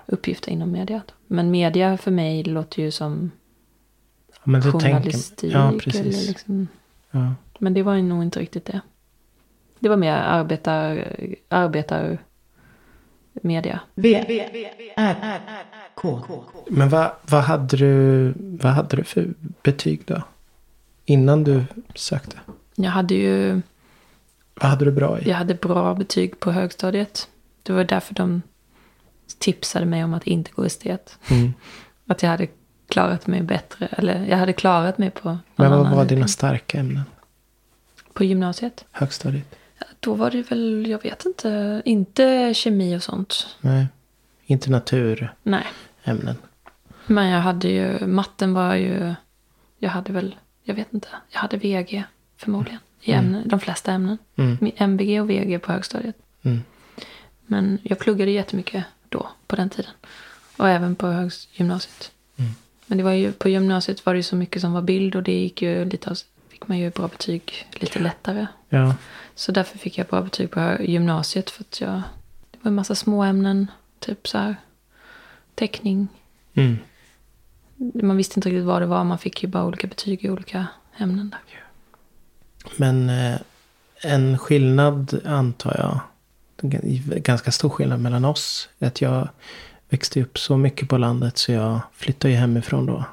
uppgifter 0.05 0.51
inom 0.51 0.71
media. 0.71 1.01
Men 1.27 1.51
media 1.51 1.97
för 1.97 2.11
mig 2.11 2.43
låter 2.43 2.81
ju 2.81 2.91
som 2.91 3.31
Ja, 4.33 4.39
Men 4.43 4.61
tänker, 4.61 4.79
journalistik. 4.79 5.53
ja, 5.53 5.69
eller 5.69 5.79
precis. 5.79 6.27
liksom, 6.27 6.67
Ja. 7.11 7.33
men 7.59 7.73
det 7.73 7.83
var 7.83 7.93
ju 7.93 8.01
nog 8.01 8.23
inte 8.23 8.39
riktigt 8.39 8.65
det. 8.65 8.81
Det 9.79 9.89
var 9.89 9.97
mer 9.97 10.13
arbetar, 10.13 11.07
arbetar 11.49 12.17
media. 13.33 13.79
V, 13.95 14.25
R, 14.95 15.39
K. 15.95 16.21
Men 16.67 16.89
vad, 16.89 17.11
vad, 17.29 17.43
hade 17.43 17.77
du, 17.77 18.33
vad 18.39 18.71
hade 18.71 18.95
du 18.95 19.03
för 19.03 19.33
betyg 19.63 20.01
då? 20.05 20.21
Innan 21.05 21.43
du 21.43 21.63
sökte? 21.95 22.37
Jag 22.75 22.91
hade 22.91 23.15
ju 23.15 23.61
Vad 24.53 24.69
hade 24.69 24.85
du 24.85 24.91
bra 24.91 25.19
i? 25.19 25.29
jag 25.29 25.35
hade 25.37 25.53
bra 25.53 25.93
betyg 25.93 26.39
på 26.39 26.51
högstadiet. 26.51 27.29
Det 27.63 27.73
var 27.73 27.83
därför 27.83 28.13
de 28.15 28.41
tipsade 29.39 29.85
mig 29.85 30.03
om 30.03 30.13
att 30.13 30.27
inte 30.27 30.51
gå 30.51 30.63
estet. 30.63 31.19
Mm. 31.27 31.53
Att 32.07 32.23
jag 32.23 32.29
hade 32.29 32.47
klarat 32.87 33.27
mig 33.27 33.41
bättre. 33.41 33.87
Eller 33.91 34.25
jag 34.25 34.37
hade 34.37 34.53
klarat 34.53 34.97
mig 34.97 35.09
på 35.09 35.37
Men 35.55 35.71
vad 35.71 35.91
var 35.91 36.05
dina 36.05 36.27
starka 36.27 36.79
ämnen? 36.79 37.03
På 38.13 38.23
gymnasiet? 38.23 38.85
Högstadiet? 38.91 39.55
Då 39.99 40.13
var 40.13 40.31
det 40.31 40.51
väl, 40.51 40.87
jag 40.89 41.03
vet 41.03 41.25
inte, 41.25 41.81
inte 41.85 42.53
kemi 42.53 42.97
och 42.97 43.03
sånt. 43.03 43.47
Nej. 43.61 43.87
Inte 44.45 44.69
naturämnen. 44.69 45.33
Nej. 45.43 45.65
Men 47.05 47.27
jag 47.29 47.41
hade 47.41 47.67
ju, 47.67 48.07
matten 48.07 48.53
var 48.53 48.75
ju, 48.75 49.13
jag 49.77 49.89
hade 49.89 50.13
väl, 50.13 50.35
jag 50.63 50.75
vet 50.75 50.93
inte, 50.93 51.07
jag 51.29 51.39
hade 51.39 51.57
VG 51.57 52.03
förmodligen. 52.37 52.79
I 53.01 53.11
ämnen, 53.11 53.47
de 53.47 53.59
flesta 53.59 53.91
ämnen. 53.91 54.17
Mm. 54.35 54.71
MVG 54.75 55.21
och 55.21 55.29
VG 55.29 55.59
på 55.59 55.71
högstadiet. 55.71 56.15
Mm. 56.41 56.61
Men 57.45 57.79
jag 57.83 57.99
pluggade 57.99 58.31
jättemycket 58.31 58.85
då, 59.17 59.29
på 59.47 59.55
den 59.55 59.69
tiden. 59.69 59.91
Och 60.57 60.69
även 60.69 60.95
på 60.95 61.29
gymnasiet. 61.51 62.11
Mm. 62.37 62.51
Men 62.85 62.97
det 62.97 63.03
var 63.03 63.11
ju, 63.11 63.31
på 63.31 63.49
gymnasiet 63.49 64.05
var 64.05 64.13
det 64.13 64.17
ju 64.17 64.23
så 64.23 64.35
mycket 64.35 64.61
som 64.61 64.73
var 64.73 64.81
bild 64.81 65.15
och 65.15 65.23
det 65.23 65.31
gick 65.39 65.61
ju 65.61 65.85
lite, 65.85 66.09
av- 66.09 66.17
fick 66.49 66.67
man 66.67 66.77
ju 66.77 66.89
bra 66.89 67.07
betyg 67.07 67.67
lite 67.73 67.99
lättare. 67.99 68.47
Ja. 68.69 68.95
Så 69.35 69.51
därför 69.51 69.77
fick 69.77 69.97
jag 69.97 70.07
bra 70.07 70.21
betyg 70.21 70.51
på 70.51 70.77
gymnasiet 70.79 71.49
för 71.49 71.63
att 71.63 71.81
jag, 71.81 72.01
det 72.51 72.57
var 72.61 72.69
en 72.69 72.75
massa 72.75 72.95
små 72.95 73.23
ämnen, 73.23 73.71
typ 73.99 74.27
så 74.27 74.37
här 74.37 74.55
teckning. 75.55 76.07
Mm. 76.53 76.77
Man 77.77 78.17
visste 78.17 78.39
inte 78.39 78.49
riktigt 78.49 78.65
vad 78.65 78.81
det 78.81 78.85
var, 78.85 79.03
man 79.03 79.17
fick 79.17 79.43
ju 79.43 79.49
bara 79.49 79.65
olika 79.65 79.87
betyg 79.87 80.25
i 80.25 80.29
olika 80.29 80.67
ämnen 80.97 81.29
där. 81.29 81.39
Men 82.75 83.09
eh, 83.09 83.39
en 84.01 84.37
skillnad 84.37 85.21
antar 85.25 85.75
jag. 85.77 85.99
Ganska 86.61 87.51
stor 87.51 87.69
skillnad 87.69 87.99
mellan 87.99 88.25
oss. 88.25 88.69
Att 88.79 89.01
jag 89.01 89.29
växte 89.89 90.21
upp 90.21 90.39
så 90.39 90.57
mycket 90.57 90.89
på 90.89 90.97
landet 90.97 91.37
så 91.37 91.51
jag 91.51 91.79
flyttade 91.93 92.31
ju 92.33 92.39
hemifrån 92.39 92.85
då. 92.85 93.05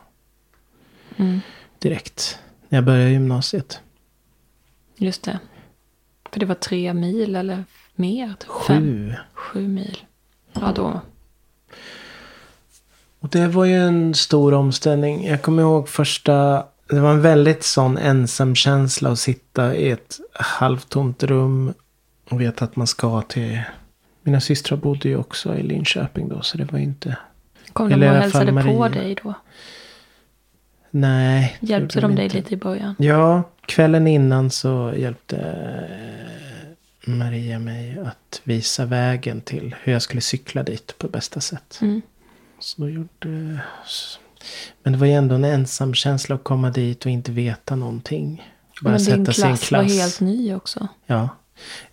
Mm, 1.17 1.41
Direkt. 1.79 2.39
När 2.69 2.77
jag 2.79 2.85
började 2.85 3.11
gymnasiet. 3.11 3.81
just 4.97 5.23
det. 5.23 5.39
För 6.33 6.41
det 6.41 6.47
var 6.47 6.55
tre 6.55 6.95
mil 6.95 7.37
eller 7.37 7.65
mer? 7.95 8.35
Typ 8.39 8.51
Fem, 8.67 8.83
Sju. 8.85 9.15
sju 9.35 9.69
mil. 9.69 9.99
Ja, 10.53 10.73
då. 10.77 11.01
Och 13.21 13.29
det 13.29 13.49
var 13.49 13.65
ju 13.65 13.75
en 13.87 14.15
stor 14.15 14.55
omställning. 14.55 15.27
Jag 15.27 15.43
kommer 15.43 15.63
ihåg 15.63 15.89
första... 15.89 16.65
Det 16.89 17.01
var 17.01 17.11
en 17.11 17.23
väldigt 17.23 17.63
sån 17.65 17.99
ensam 17.99 18.55
känsla 18.55 19.11
att 19.11 19.19
sitta 19.19 19.75
i 19.75 19.91
ett 19.91 20.19
halvtomt 20.33 21.23
rum. 21.23 21.75
Och 22.31 22.41
veta 22.41 22.65
att 22.65 22.77
man 22.77 22.87
ska 22.87 23.23
till... 23.23 23.61
Mina 24.23 24.41
systrar 24.41 24.77
bodde 24.79 25.09
ju 25.09 25.17
också 25.17 25.55
i 25.57 25.63
Linköping 25.63 26.29
då. 26.29 26.43
Så 26.43 26.59
det 26.59 26.65
var 26.65 26.79
ju 26.79 26.85
inte... 26.85 27.17
Kom 27.73 27.89
de 27.89 27.95
och 27.95 28.15
hälsade 28.15 28.47
på 28.47 28.53
Maria. 28.53 28.89
dig 28.89 29.17
då? 29.23 29.35
Nej. 30.91 31.57
Hjälpte 31.61 32.01
de 32.01 32.15
dig 32.15 32.25
inte. 32.25 32.37
lite 32.37 32.55
i 32.55 32.57
början? 32.57 32.95
Ja, 32.99 33.43
kvällen 33.67 34.07
innan 34.07 34.51
så 34.51 34.93
hjälpte 34.97 35.37
eh, 35.37 37.11
Maria 37.15 37.59
mig 37.59 37.99
att 37.99 38.41
visa 38.45 38.85
vägen 38.85 39.41
till 39.41 39.75
hur 39.83 39.93
jag 39.93 40.03
skulle 40.03 40.21
cykla 40.21 40.63
dit 40.63 40.99
på 40.99 41.09
bästa 41.09 41.41
sätt. 41.41 41.79
Mm. 41.83 42.03
Så 42.59 42.83
då 42.83 42.89
gjorde... 42.89 43.61
Men 44.83 44.93
det 44.93 44.99
var 44.99 45.07
ju 45.07 45.13
ändå 45.13 45.35
en 45.35 45.45
ensam 45.45 45.95
känsla 45.95 46.35
att 46.35 46.45
komma 46.45 46.71
dit 46.71 47.05
och 47.05 47.11
inte 47.11 47.33
veta 47.33 47.77
någonting. 47.77 48.53
Bara 48.83 48.91
Men 48.91 48.99
din 48.99 49.05
sätta 49.05 49.17
i 49.17 49.51
en 49.51 49.57
klass, 49.57 49.73
var 49.73 49.79
klass. 49.79 49.99
helt 49.99 50.21
ny 50.21 50.55
också. 50.55 50.89
Ja. 51.07 51.29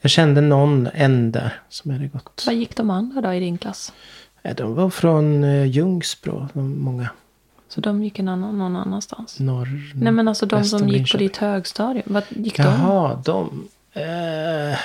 Jag 0.01 0.11
kände 0.11 0.41
någon, 0.41 0.89
en 0.93 1.31
där, 1.31 1.61
som 1.69 1.91
hade 1.91 2.07
gått. 2.07 2.43
Vad 2.45 2.55
gick 2.55 2.75
de 2.75 2.89
andra 2.89 3.21
då 3.21 3.33
i 3.33 3.39
din 3.39 3.57
klass? 3.57 3.93
Ja, 4.41 4.53
de 4.53 4.75
var 4.75 4.89
från 4.89 5.43
eh, 5.43 5.65
Ljungsbro, 5.65 6.47
många. 6.53 7.09
Så 7.67 7.81
de 7.81 8.03
gick 8.03 8.19
en 8.19 8.27
annan, 8.27 8.57
någon 8.57 8.75
annanstans? 8.75 9.39
Norr... 9.39 9.93
Nej 9.95 10.11
men 10.11 10.27
alltså 10.27 10.45
de 10.45 10.63
som 10.63 10.81
om 10.81 10.89
gick 10.89 11.11
på 11.11 11.17
ditt 11.17 11.37
högstadium. 11.37 12.03
Vad 12.05 12.23
gick 12.29 12.57
de? 12.57 12.63
Jaha, 12.63 13.21
de. 13.25 13.67
Eh, 13.93 14.79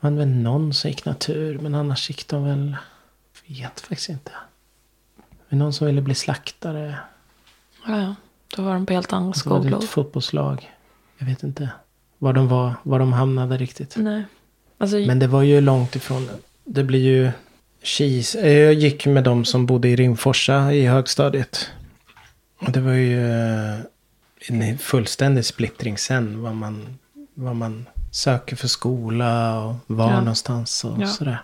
var 0.00 0.10
väl 0.10 0.28
någon 0.28 0.74
som 0.74 0.90
gick 0.90 1.04
natur. 1.04 1.58
Men 1.58 1.74
annars 1.74 2.10
gick 2.10 2.28
de 2.28 2.44
väl. 2.44 2.76
Vet 3.46 3.80
faktiskt 3.80 4.08
inte. 4.08 4.30
Men 5.48 5.58
någon 5.58 5.72
som 5.72 5.86
ville 5.86 6.02
bli 6.02 6.14
slaktare. 6.14 6.98
Ja, 7.86 8.00
ja. 8.00 8.14
Då 8.56 8.62
var 8.62 8.74
de 8.74 8.86
på 8.86 8.92
helt 8.92 9.12
andra 9.12 9.32
var 9.44 9.56
det 9.58 9.62
skolor. 9.62 9.82
ett 9.82 9.88
fotbollslag. 9.90 10.72
Jag 11.18 11.26
vet 11.26 11.42
inte. 11.42 11.70
Var 12.18 12.32
de 12.32 12.48
var. 12.48 12.74
Var 12.82 12.98
de 12.98 13.12
hamnade 13.12 13.56
riktigt. 13.56 13.96
Nej. 13.96 14.24
Alltså, 14.78 14.96
Men 14.96 15.18
det 15.18 15.26
var 15.26 15.42
ju 15.42 15.60
långt 15.60 15.96
ifrån. 15.96 16.28
Det 16.64 16.84
blir 16.84 17.00
ju. 17.00 17.30
Kis. 17.82 18.34
eh, 18.34 18.52
Jag 18.52 18.74
gick 18.74 19.06
med 19.06 19.24
de 19.24 19.44
som 19.44 19.66
bodde 19.66 19.88
i 19.88 19.96
Rimforsa 19.96 20.72
i 20.72 20.86
högstadiet. 20.86 21.70
Och 22.58 22.72
det 22.72 22.80
var 22.80 22.92
ju 22.92 23.30
eh, 23.30 23.78
en 24.48 24.78
fullständig 24.78 25.44
splittring 25.44 25.98
sen. 25.98 26.42
Vad 26.42 26.54
man, 26.54 26.98
vad 27.34 27.56
man 27.56 27.86
söker 28.12 28.56
för 28.56 28.68
skola 28.68 29.60
och 29.64 29.74
var 29.86 30.10
Ja. 30.10 30.18
någonstans 30.18 30.84
och 30.84 30.96
Ja. 31.02 31.06
sådär. 31.06 31.38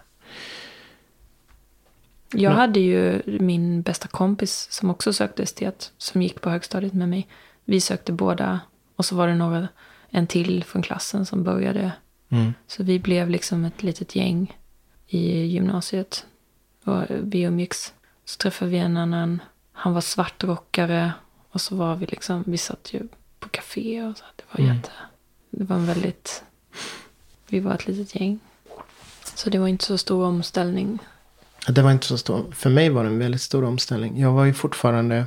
Jag 2.35 2.51
Men- 2.51 2.59
hade 2.61 2.81
ju 2.81 3.23
min 3.27 3.83
bästa 3.83 4.09
kompis 4.09 4.67
som 4.71 4.91
också 4.91 5.13
sökte 5.13 5.43
estet. 5.43 5.93
Som 5.99 6.23
gick 6.23 6.41
på 6.41 6.51
högstadiet 6.51 6.93
med 6.93 7.09
mig. 7.09 7.27
Vi 7.65 7.81
sökte 7.81 8.13
båda. 8.13 8.61
Och 8.97 9.05
så 9.05 9.17
var 9.17 9.29
det 9.29 9.35
några, 9.35 9.69
en 10.15 10.27
till 10.27 10.65
från 10.65 10.83
klassen 10.83 11.27
som 11.27 11.43
började. 11.45 11.93
Mm. 12.29 12.55
Så 12.67 12.83
vi 12.83 12.99
blev 12.99 13.31
liksom 13.31 13.65
ett 13.65 13.83
litet 13.83 14.17
gäng 14.17 14.59
i 15.07 15.45
gymnasiet. 15.47 16.27
Och 16.85 17.03
vi 17.09 17.43
umgicks. 17.43 17.93
Så 18.25 18.37
träffade 18.39 18.71
vi 18.71 18.79
en 18.79 18.97
annan. 18.97 19.43
Han 19.73 19.93
var 19.95 20.01
svartrockare. 20.01 21.13
Och 21.51 21.61
så 21.61 21.77
var 21.77 21.97
vi 21.97 22.07
liksom, 22.07 22.45
vi 22.47 22.59
satt 22.59 22.91
ju 22.95 23.09
på 23.39 23.49
café 23.49 24.03
och 24.03 24.17
så. 24.17 24.25
Det 24.37 24.45
var 24.53 24.65
Mm. 24.65 24.77
jätte, 24.77 24.91
det 25.51 25.65
var 25.65 25.77
en 25.77 25.87
väldigt, 25.87 26.43
vi 27.49 27.61
var 27.61 27.75
ett 27.75 27.87
litet 27.87 28.15
gäng. 28.21 28.39
Så 29.35 29.51
det 29.51 29.59
var 29.59 29.69
inte 29.69 29.85
så 29.85 29.99
stor 29.99 30.25
omställning. 30.25 30.99
Det 31.69 31.83
var 31.83 31.91
inte 31.91 32.07
så 32.07 32.19
stor. 32.19 32.53
För 32.53 32.71
mig 32.71 32.89
var 32.91 33.03
det 33.05 33.11
en 33.11 33.19
väldigt 33.19 33.41
stor 33.43 33.65
omställning. 33.65 34.21
Jag 34.21 34.33
var 34.33 34.45
ju 34.45 34.55
fortfarande. 34.55 35.27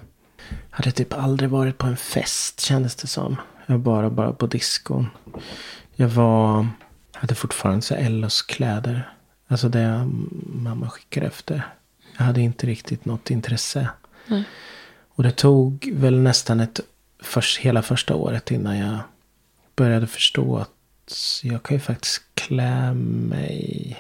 Hade 0.69 0.91
typ 0.91 1.13
aldrig 1.13 1.49
varit 1.49 1.77
på 1.77 1.87
en 1.87 1.97
fest 1.97 2.59
kändes 2.61 2.95
det 2.95 3.07
som. 3.07 3.35
Jag 3.65 3.73
var 3.77 3.79
bara, 3.79 4.09
bara 4.09 4.33
på 4.33 4.47
diskon. 4.47 5.07
Jag 5.95 6.07
var. 6.07 6.67
Hade 7.13 7.35
fortfarande 7.35 7.81
så 7.81 7.95
Ellos 7.95 8.41
kläder. 8.41 9.09
Alltså 9.47 9.69
det 9.69 10.09
mamma 10.53 10.89
skickade 10.89 11.25
efter. 11.27 11.67
Jag 12.17 12.25
hade 12.25 12.41
inte 12.41 12.67
riktigt 12.67 13.05
något 13.05 13.31
intresse. 13.31 13.89
Nej. 14.27 14.43
Och 15.15 15.23
det 15.23 15.31
tog 15.31 15.89
väl 15.93 16.19
nästan 16.19 16.59
ett. 16.59 16.79
Först, 17.19 17.57
hela 17.59 17.81
första 17.81 18.15
året 18.15 18.51
innan 18.51 18.77
jag 18.77 18.97
började 19.75 20.07
förstå 20.07 20.57
att 20.57 20.69
jag 21.43 21.63
kan 21.63 21.75
ju 21.75 21.81
faktiskt 21.81 22.21
klä 22.33 22.93
mig. 22.93 23.97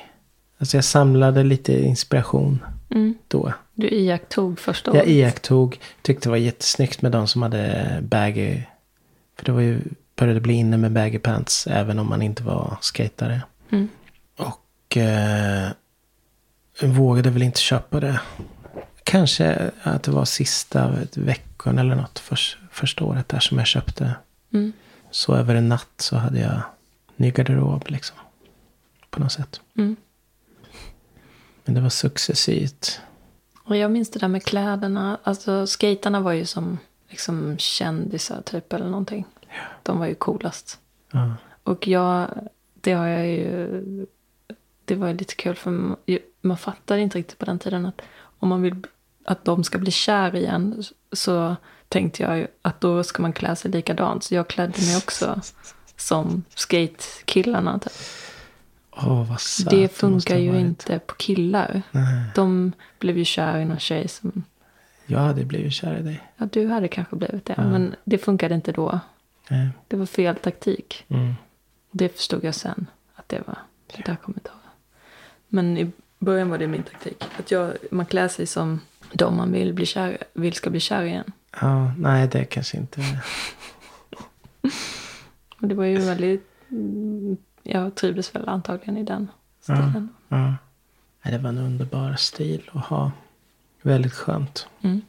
Alltså 0.57 0.77
jag 0.77 0.83
samlade 0.83 1.43
lite 1.43 1.73
inspiration 1.85 2.65
Mm. 2.89 3.15
då. 3.27 3.53
Du 3.73 3.89
iakttog 3.89 4.59
första 4.59 4.91
Jag 4.91 4.97
året. 4.97 5.07
iakttog, 5.09 5.79
tyckte 6.01 6.25
det 6.25 6.29
var 6.29 6.37
jättesnyggt 6.37 7.01
med 7.01 7.11
de 7.11 7.27
som 7.27 7.41
hade 7.41 7.99
baggy. 8.01 8.61
För 9.35 9.45
det 9.45 9.51
var 9.51 9.61
ju, 9.61 9.81
började 10.15 10.41
bli 10.41 10.53
inne 10.53 10.77
med 10.77 10.91
baggy 10.91 11.19
pants 11.19 11.67
även 11.67 11.99
om 11.99 12.09
man 12.09 12.21
inte 12.21 12.43
var 12.43 12.77
skatare. 12.81 13.41
Mm. 13.69 13.87
Och 14.37 14.97
eh, 14.97 15.69
vågade 16.81 17.29
väl 17.29 17.43
inte 17.43 17.59
köpa 17.59 17.99
det. 17.99 18.19
Kanske 19.03 19.71
att 19.83 20.03
det 20.03 20.11
var 20.11 20.25
sista 20.25 20.93
veckan 21.15 21.79
eller 21.79 21.95
något 21.95 22.19
för, 22.19 22.39
första 22.71 23.05
året 23.05 23.29
där 23.29 23.39
som 23.39 23.57
jag 23.57 23.67
köpte. 23.67 24.15
Mm. 24.53 24.73
Så 25.11 25.35
över 25.35 25.55
en 25.55 25.69
natt 25.69 25.93
så 25.97 26.15
hade 26.15 26.39
jag 26.39 26.61
ny 27.15 27.31
garderob 27.31 27.83
liksom. 27.87 28.17
På 29.09 29.19
något 29.19 29.31
sätt. 29.31 29.61
Mm. 29.77 29.95
Men 31.65 31.75
det 31.75 31.81
var 31.81 31.89
successivt. 31.89 33.01
Och 33.63 33.77
jag 33.77 33.91
minns 33.91 34.09
det 34.09 34.19
där 34.19 34.27
med 34.27 34.43
kläderna. 34.43 35.19
Alltså 35.23 35.67
skaterna 35.67 36.19
var 36.19 36.31
ju 36.31 36.45
som 36.45 36.77
liksom 37.15 37.57
kändisar 37.57 38.41
typ 38.41 38.73
eller 38.73 38.85
någonting. 38.85 39.25
De 39.83 39.99
var 39.99 40.05
ju 40.07 40.15
coolast. 40.15 40.79
Ja. 41.11 41.33
Och 41.63 41.87
jag, 41.87 42.29
det 42.73 42.93
har 42.93 43.07
jag 43.07 43.27
ju, 43.27 44.05
det 44.85 44.95
var 44.95 45.07
ju 45.07 45.13
lite 45.13 45.35
kul 45.35 45.55
för 45.55 45.71
man, 45.71 45.97
man 46.41 46.57
fattade 46.57 47.01
inte 47.01 47.17
riktigt 47.17 47.39
på 47.39 47.45
den 47.45 47.59
tiden 47.59 47.85
att 47.85 48.01
om 48.39 48.49
man 48.49 48.61
vill 48.61 48.75
att 49.25 49.45
de 49.45 49.63
ska 49.63 49.77
bli 49.77 49.91
kär 49.91 50.35
igen 50.35 50.83
så 51.11 51.55
tänkte 51.89 52.23
jag 52.23 52.37
ju 52.37 52.47
att 52.61 52.81
då 52.81 53.03
ska 53.03 53.21
man 53.21 53.33
klä 53.33 53.55
sig 53.55 53.71
likadant. 53.71 54.23
Så 54.23 54.35
jag 54.35 54.47
klädde 54.47 54.81
mig 54.81 54.97
också 54.97 55.41
som 55.97 56.43
skatekillarna. 56.55 57.79
Typ. 57.79 57.93
Söt 59.39 59.69
Det 59.69 59.87
funkar 59.87 60.37
ju 60.37 60.49
varit. 60.49 60.61
inte 60.61 60.99
på 60.99 61.15
killar. 61.15 61.81
Nej. 61.91 62.23
De 62.35 62.71
blev 62.99 63.17
ju 63.17 63.25
kär 63.25 63.59
i 63.59 63.65
någon 63.65 63.79
tjej 63.79 64.07
som, 64.07 64.43
Jag 65.05 65.19
hade 65.19 65.45
blivit 65.45 65.73
kär 65.73 65.97
i 65.97 66.01
dig. 66.01 66.21
ja 66.37 66.47
du 66.51 66.67
hade 66.67 66.87
kanske 66.87 67.15
blivit 67.15 67.45
det. 67.45 67.53
Ja. 67.57 67.63
Men 67.63 67.95
det 68.03 68.17
funkade 68.17 68.55
inte 68.55 68.71
då. 68.71 68.99
Nej. 69.49 69.69
Det 69.87 69.97
var 69.97 70.05
fel 70.05 70.35
taktik. 70.35 71.05
Mm. 71.07 71.33
Det 71.91 72.09
förstod 72.09 72.43
jag 72.43 72.55
sen. 72.55 72.87
Att 73.15 73.29
det 73.29 73.47
var, 73.47 73.57
det 73.95 74.05
där 74.05 74.15
kommer 74.15 74.37
inte 74.37 74.49
av. 74.49 74.57
Men 75.47 75.77
i 75.77 75.91
början 76.19 76.49
var 76.49 76.57
det 76.57 76.67
min 76.67 76.83
taktik. 76.83 77.23
Att 77.39 77.51
jag, 77.51 77.73
man 77.91 78.05
klär 78.05 78.27
sig 78.27 78.45
som 78.45 78.81
de 79.13 79.37
man 79.37 79.51
vill, 79.51 79.73
bli 79.73 79.85
kär, 79.85 80.17
vill 80.33 80.53
ska 80.53 80.69
bli 80.69 80.79
kär 80.79 81.03
igen. 81.03 81.31
Ja, 81.61 81.93
nej 81.97 82.27
det 82.27 82.45
kanske 82.45 82.77
inte. 82.77 83.01
Och 85.61 85.67
det 85.67 85.75
var 85.75 85.85
ju 85.85 85.97
väldigt, 85.97 86.51
jag 87.63 87.95
trivdes 87.95 88.35
väl 88.35 88.49
antagligen 88.49 88.97
i 88.97 89.03
den 89.03 89.27
stilen. 89.59 90.09
Ja. 90.27 90.55
Nej, 91.21 91.33
det 91.33 91.37
var 91.37 91.49
en 91.49 91.57
underbar 91.57 92.15
stil 92.15 92.69
att 92.73 92.85
ha. 92.85 93.11
Väldigt 93.85 94.13
skönt. 94.13 94.67
Mm. 94.81 95.01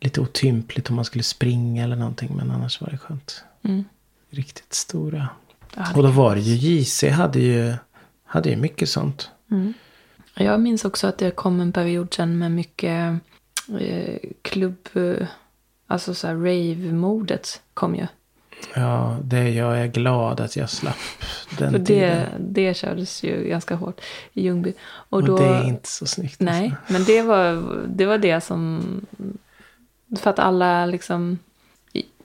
Lite 0.00 0.20
otympligt 0.20 0.90
om 0.90 0.96
man 0.96 1.04
skulle 1.04 1.24
springa 1.24 1.84
eller 1.84 1.96
någonting. 1.96 2.36
Men 2.36 2.50
annars 2.50 2.80
var 2.80 2.88
det 2.90 2.98
skönt. 2.98 3.44
Mm. 3.62 3.84
Riktigt 4.30 4.74
stora. 4.74 5.28
Ja, 5.76 5.86
Och 5.94 6.02
då 6.02 6.10
var 6.10 6.34
det 6.34 6.40
ju 6.40 6.54
JC 6.54 7.02
hade 7.02 7.38
ju, 7.38 7.74
hade 8.24 8.50
ju 8.50 8.56
mycket 8.56 8.88
sånt. 8.88 9.30
Mm. 9.50 9.74
Jag 10.34 10.60
minns 10.60 10.84
också 10.84 11.06
att 11.06 11.18
det 11.18 11.30
kom 11.30 11.60
en 11.60 11.72
period 11.72 12.14
sen 12.14 12.38
med 12.38 12.52
mycket 12.52 13.20
eh, 13.80 14.18
klubb, 14.42 14.88
eh, 14.92 15.26
alltså 15.86 16.14
så 16.14 16.26
här 16.26 16.34
rave-modet 16.34 17.60
kom 17.74 17.94
ju. 17.94 18.06
Ja, 18.74 19.16
det 19.22 19.50
jag 19.50 19.78
är 19.80 19.86
glad 19.86 20.40
att 20.40 20.56
jag 20.56 20.70
slapp 20.70 20.96
den 21.58 21.70
För 21.72 21.78
det, 21.78 21.84
tiden. 21.84 22.26
det 22.38 22.76
kördes 22.76 23.22
ju 23.24 23.44
ganska 23.48 23.74
hårt 23.74 24.00
i 24.32 24.42
Ljungby. 24.42 24.74
Och, 24.86 25.18
Och 25.18 25.24
då, 25.24 25.36
det 25.38 25.44
är 25.44 25.64
inte 25.64 25.88
så 25.88 26.06
snyggt. 26.06 26.40
Nej, 26.40 26.64
alltså. 26.78 26.92
men 26.92 27.04
det 27.04 27.22
var, 27.22 27.62
det 27.88 28.06
var 28.06 28.18
det 28.18 28.40
som... 28.40 28.80
För 30.18 30.30
att 30.30 30.38
alla 30.38 30.86
liksom... 30.86 31.38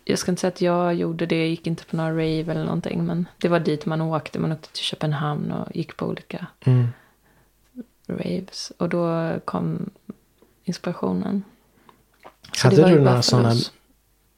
Jag 0.04 0.20
ska 0.20 0.32
inte 0.32 0.39
säga 0.42 0.50
att 0.52 0.62
jag 0.62 0.94
gjorde 0.96 1.26
det, 1.26 1.38
jag 1.39 1.48
gick 1.48 1.68
inte 1.68 1.86
på 1.86 1.96
några 1.96 2.12
rave 2.12 2.39
eller 2.52 2.63
någonting. 2.63 3.06
Men 3.06 3.26
det 3.38 3.48
var 3.48 3.60
dit 3.60 3.86
man 3.86 4.02
åkte. 4.02 4.39
Man 4.39 4.52
åkte 4.52 4.70
till 4.72 4.84
Köpenhamn 4.84 5.52
och 5.52 5.76
gick 5.76 5.98
på 5.98 6.06
olika 6.06 6.48
Mm. 6.65 6.88
raves. 8.08 8.72
Och 8.78 8.89
då 8.89 9.32
kom 9.46 9.89
inspirationen. 10.63 11.44
Så 12.54 12.68
Hade 12.68 12.76
det 12.76 12.82
var 12.82 12.89
du 12.89 13.00
några 13.00 13.22
sådana 13.22 13.54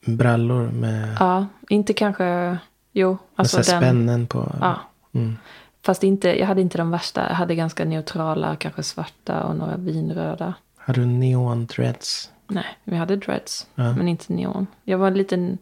brallor 0.06 0.70
med 0.72 1.18
Ja, 1.20 1.46
inte 1.70 1.94
kanske... 1.94 2.58
Jo, 2.92 3.18
alltså 3.36 3.58
med 3.58 3.66
den... 3.66 3.82
spännen 3.82 4.28
på? 4.28 4.56
Ja, 4.62 4.80
Mm. 5.14 5.38
fast 5.86 6.04
inte, 6.04 6.40
jag 6.40 6.48
hade 6.48 6.62
inte 6.62 6.78
de 6.78 6.92
värsta. 6.92 7.28
Jag 7.30 7.36
hade 7.36 7.56
ganska 7.56 7.86
neutrala, 7.86 8.56
kanske 8.56 8.84
svarta 8.84 9.44
och 9.44 9.56
några 9.56 9.78
vinröda. 9.78 10.54
Hade 10.78 11.00
du 11.02 11.06
neon 11.06 11.66
dreads? 11.66 12.32
Nej, 12.48 12.66
vi 12.84 12.96
hade 12.96 13.16
dreads. 13.16 13.68
Ja. 13.76 13.94
Men 13.94 14.08
inte 14.08 14.34
neon. 14.34 14.68
Jag 14.84 14.98
var 14.98 15.12
lite, 15.12 15.58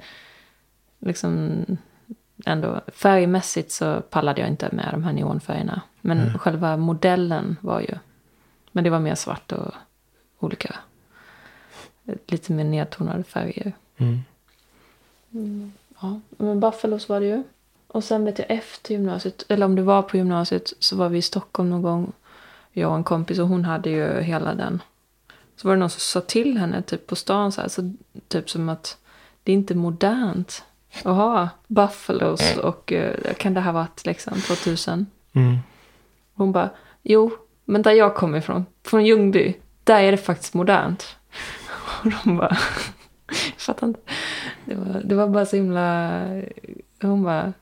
liksom, 0.99 1.63
ändå 2.45 2.82
färgmässigt 2.88 3.71
så 3.71 4.02
pallade 4.02 4.41
jag 4.41 4.49
inte 4.49 4.69
med 4.71 4.88
de 4.91 5.04
här 5.04 5.13
neonfärgerna. 5.13 5.82
Men 6.02 6.19
Mm. 6.21 6.39
själva 6.39 6.78
modellen 6.78 7.58
var 7.62 7.80
ju, 7.82 7.95
men 8.71 8.84
det 8.84 8.89
var 8.89 8.99
mer 8.99 9.15
svart 9.15 9.52
och 9.52 9.71
olika, 10.39 10.75
lite 12.28 12.54
mer 12.54 12.63
nedtonade 12.63 13.23
färger. 13.23 13.73
Mm. 14.00 15.72
Ja, 16.02 16.20
men 16.30 16.60
Buffalos 16.60 17.10
var 17.10 17.20
det 17.20 17.26
ju. 17.26 17.44
Och 17.88 18.04
sen 18.04 18.26
vet 18.26 18.40
jag 18.40 18.52
efter 18.52 18.94
gymnasiet, 18.94 19.46
eller 19.48 19.66
om 19.66 19.76
det 19.76 19.82
var 19.82 20.02
på 20.02 20.18
gymnasiet, 20.18 20.74
så 20.80 20.96
var 20.96 21.10
vi 21.10 21.18
i 21.18 21.22
Stockholm 21.22 21.70
någon 21.70 21.82
gång. 21.82 22.12
Jag 22.72 22.90
och 22.90 22.96
en 22.96 23.04
kompis 23.04 23.40
och 23.40 23.48
hon 23.48 23.66
hade 23.66 23.90
ju 23.90 24.22
hela 24.22 24.54
den. 24.54 24.82
Så 25.56 25.68
var 25.68 25.76
det 25.76 25.80
någon 25.80 25.90
som 25.90 26.00
sa 26.00 26.22
till 26.22 26.58
henne 26.58 26.82
typ 26.82 27.08
på 27.08 27.16
stan 27.16 27.52
så 27.52 27.62
här, 27.62 27.68
så, 27.68 27.94
typ 28.28 28.50
som 28.50 28.70
att 28.70 28.98
det 29.44 29.52
är 29.52 29.54
inte 29.54 29.76
modernt 29.76 30.64
att 31.04 31.16
ha 31.16 31.50
Buffalos 31.68 32.58
och 32.58 32.94
eh, 32.94 33.34
kan 33.34 33.54
det 33.54 33.62
här 33.62 33.72
varit 33.72 34.06
liksom 34.06 34.42
2000? 34.42 35.06
Mm. 35.34 35.58
Hon 36.34 36.52
bara, 36.52 36.70
jo, 37.02 37.32
men 37.66 37.82
där 37.82 37.92
jag 37.92 38.16
kommer 38.16 38.38
ifrån, 38.38 38.66
från 38.84 39.06
Ljungby, 39.06 39.54
där 39.84 40.04
är 40.04 40.12
det 40.12 40.18
faktiskt 40.18 40.54
modernt. 40.54 41.16
Och 42.04 42.12
de 42.24 42.38
bara, 42.38 42.58
jag 43.30 43.62
fattar 43.62 43.88
inte. 43.88 44.00
Det 44.65 44.76
var, 44.76 45.02
det 45.06 45.15
var 45.15 45.28
bara 45.28 45.46
så 45.46 45.56
himla, 45.56 46.22
hon 47.02 47.24
bara 47.24 47.54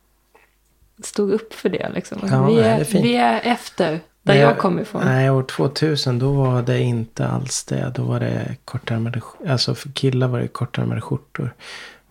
stod 1.03 1.31
upp 1.31 1.53
för 1.53 1.69
det 1.69 1.89
liksom. 1.93 2.17
Ja, 2.31 2.47
vi, 2.47 2.59
är, 2.59 2.79
är 2.79 3.01
vi 3.01 3.15
är 3.15 3.41
efter, 3.43 3.91
där 3.91 4.33
Nej, 4.33 4.37
jag 4.37 4.57
kommer 4.57 4.81
ifrån. 4.81 5.01
Nej, 5.05 5.29
år 5.29 5.43
2000 5.43 6.19
då 6.19 6.31
var 6.31 6.61
det 6.61 6.79
inte 6.79 7.27
alls 7.27 7.63
det. 7.63 7.91
Då 7.95 8.03
var 8.03 8.19
det 8.19 8.55
kortärmade, 8.65 9.21
alltså 9.47 9.75
för 9.75 9.89
killar 9.89 10.27
var 10.27 10.39
det 10.39 10.47
kortärmade 10.47 11.01
skjortor. 11.01 11.53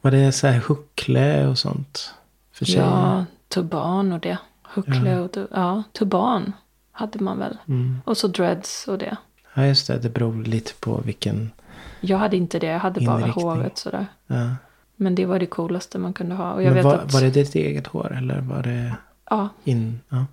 Var 0.00 0.10
det 0.10 0.32
så 0.32 0.46
här 0.46 0.58
huckle 0.58 1.46
och 1.46 1.58
sånt? 1.58 2.14
För 2.52 2.64
tjejer? 2.64 2.80
Ja, 2.82 3.24
turban 3.48 4.12
och 4.12 4.20
det. 4.20 4.38
Huckle 4.62 5.18
och 5.18 5.32
tu- 5.32 5.48
ja, 5.50 5.82
turban 5.92 6.52
hade 6.92 7.18
man 7.18 7.38
väl. 7.38 7.58
Mm. 7.68 8.00
Och 8.04 8.16
så 8.16 8.28
dreads 8.28 8.88
och 8.88 8.98
det. 8.98 9.16
Ja, 9.54 9.66
just 9.66 9.86
det. 9.86 9.98
Det 9.98 10.08
beror 10.08 10.44
lite 10.44 10.72
på 10.80 11.00
vilken. 11.04 11.50
Jag 12.00 12.18
hade 12.18 12.36
inte 12.36 12.58
det, 12.58 12.66
jag 12.66 12.78
hade 12.78 13.00
bara 13.00 13.20
Inriktning. 13.20 13.44
håret 13.44 13.78
sådär. 13.78 14.06
Ja. 14.26 14.50
Men 14.96 15.14
det 15.14 15.26
var 15.26 15.38
det 15.38 15.46
coolaste 15.46 15.98
man 15.98 16.12
kunde 16.12 16.34
ha. 16.34 16.52
Och 16.52 16.62
jag 16.62 16.66
Men 16.66 16.74
vet 16.74 16.84
var, 16.84 16.94
att, 16.94 17.12
var 17.12 17.20
det 17.20 17.30
ditt 17.30 17.54
eget 17.54 17.86
hår 17.86 18.16
eller 18.16 18.40
var 18.40 18.62
det 18.62 18.96
ja, 19.30 19.48
in? 19.64 20.00
Ja. 20.08 20.26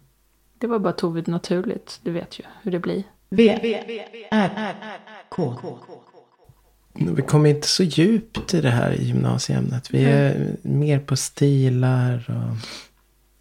det 0.58 0.68
var 0.68 0.80
bara 0.80 0.94
Tove 0.94 1.24
naturligt. 1.26 2.00
Du 2.04 2.12
vet 2.12 2.40
ju 2.40 2.44
hur 2.62 2.72
det 2.72 2.80
blir. 2.80 3.04
V, 3.30 3.50
R, 4.32 4.76
K. 5.30 5.56
Vi 6.94 7.22
kommer 7.22 7.50
inte 7.50 7.68
så 7.68 7.84
djupt 7.84 8.54
i 8.54 8.62
det 8.62 8.70
här 8.70 8.94
gymnasieämnet. 8.94 9.94
Vi 9.94 10.04
är 10.04 10.56
mer 10.62 11.00
på 11.00 11.16
stilar 11.16 12.26
och 12.30 12.58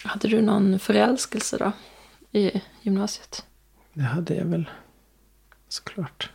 Hade 0.08 0.28
du 0.28 0.42
någon 0.42 0.78
förälskelse 0.78 1.56
då? 1.58 1.72
I 2.38 2.60
gymnasiet? 2.82 3.44
det 3.94 4.02
hade 4.02 4.34
jag 4.34 4.44
väl 4.44 4.70
såklart. 5.68 6.30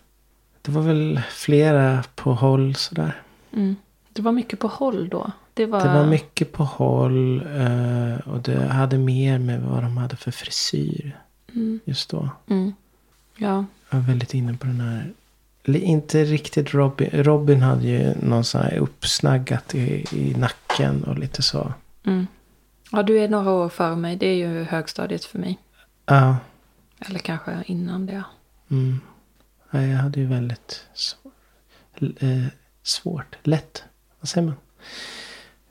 Det 0.67 0.73
var 0.73 0.81
väl 0.81 1.21
flera 1.29 2.03
på 2.15 2.33
håll 2.33 2.75
sådär. 2.75 3.21
Mm. 3.53 3.75
Det 4.13 4.21
var 4.21 4.31
mycket 4.31 4.59
på 4.59 4.67
håll 4.67 5.09
då. 5.09 5.31
Det 5.53 5.65
var, 5.65 5.81
Det 5.83 5.93
var 5.93 6.05
mycket 6.05 6.51
på 6.51 6.63
håll 6.63 7.41
eh, 7.55 8.27
och 8.27 8.41
det 8.41 8.67
hade 8.67 8.97
mer 8.97 9.39
med 9.39 9.61
vad 9.61 9.83
de 9.83 9.97
hade 9.97 10.15
för 10.15 10.31
frisyr 10.31 11.17
Mm. 11.55 11.79
just 11.85 12.09
då. 12.09 12.29
Mm. 12.49 12.73
Ja, 13.37 13.65
Jag 13.89 13.97
var 13.99 14.07
väldigt 14.07 14.33
inne 14.33 14.53
på 14.53 14.65
den 14.67 14.79
här. 14.81 15.13
Inte 15.77 16.23
riktigt 16.23 16.73
Robin. 16.73 17.09
Robin 17.13 17.61
hade 17.61 17.87
ju 17.87 18.13
någon 18.21 18.43
sån 18.43 18.61
här 18.61 18.77
uppsnaggat 18.77 19.75
i, 19.75 20.05
i 20.11 20.35
nacken 20.37 21.03
och 21.03 21.17
lite 21.19 21.41
så. 21.41 21.73
mm. 22.03 22.27
ja, 22.91 23.03
du 23.03 23.19
är 23.19 23.27
några 23.29 23.51
år 23.51 23.69
före 23.69 23.95
mig. 23.95 24.15
Det 24.15 24.27
är 24.27 24.35
ju 24.35 24.63
högstadiet 24.63 25.25
för 25.25 25.39
mig. 25.39 25.57
Ja. 26.05 26.37
Eller 26.99 27.19
kanske 27.19 27.63
innan 27.65 28.05
det. 28.05 28.23
Mm. 28.71 28.99
Ja, 29.71 29.81
jag 29.81 29.97
hade 29.97 30.19
ju 30.19 30.25
väldigt 30.25 30.85
svår, 30.93 31.31
eh, 32.19 32.45
svårt. 32.83 33.37
Lätt. 33.43 33.83
Vad 34.19 34.29
säger 34.29 34.47
man? 34.47 34.55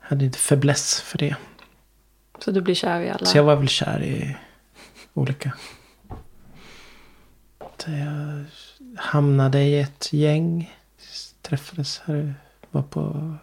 Jag 0.01 0.07
hade 0.07 0.25
inte 0.25 0.37
fäbless 0.37 1.01
för 1.01 1.17
det. 1.17 1.35
Så 2.39 2.51
du 2.51 2.61
blir 2.61 2.75
kär 2.75 3.01
i 3.01 3.09
alla? 3.09 3.25
Så 3.25 3.37
jag 3.37 3.43
var 3.43 3.55
väl 3.55 3.67
kär 3.67 4.03
i 4.03 4.37
olika. 5.13 5.53
Så 7.77 7.91
jag 7.91 8.45
hamnade 8.97 9.63
i 9.63 9.79
ett 9.79 10.13
gäng. 10.13 10.75
Träffades 11.41 12.01
här. 12.05 12.35
Var 12.71 12.81
på 12.81 13.35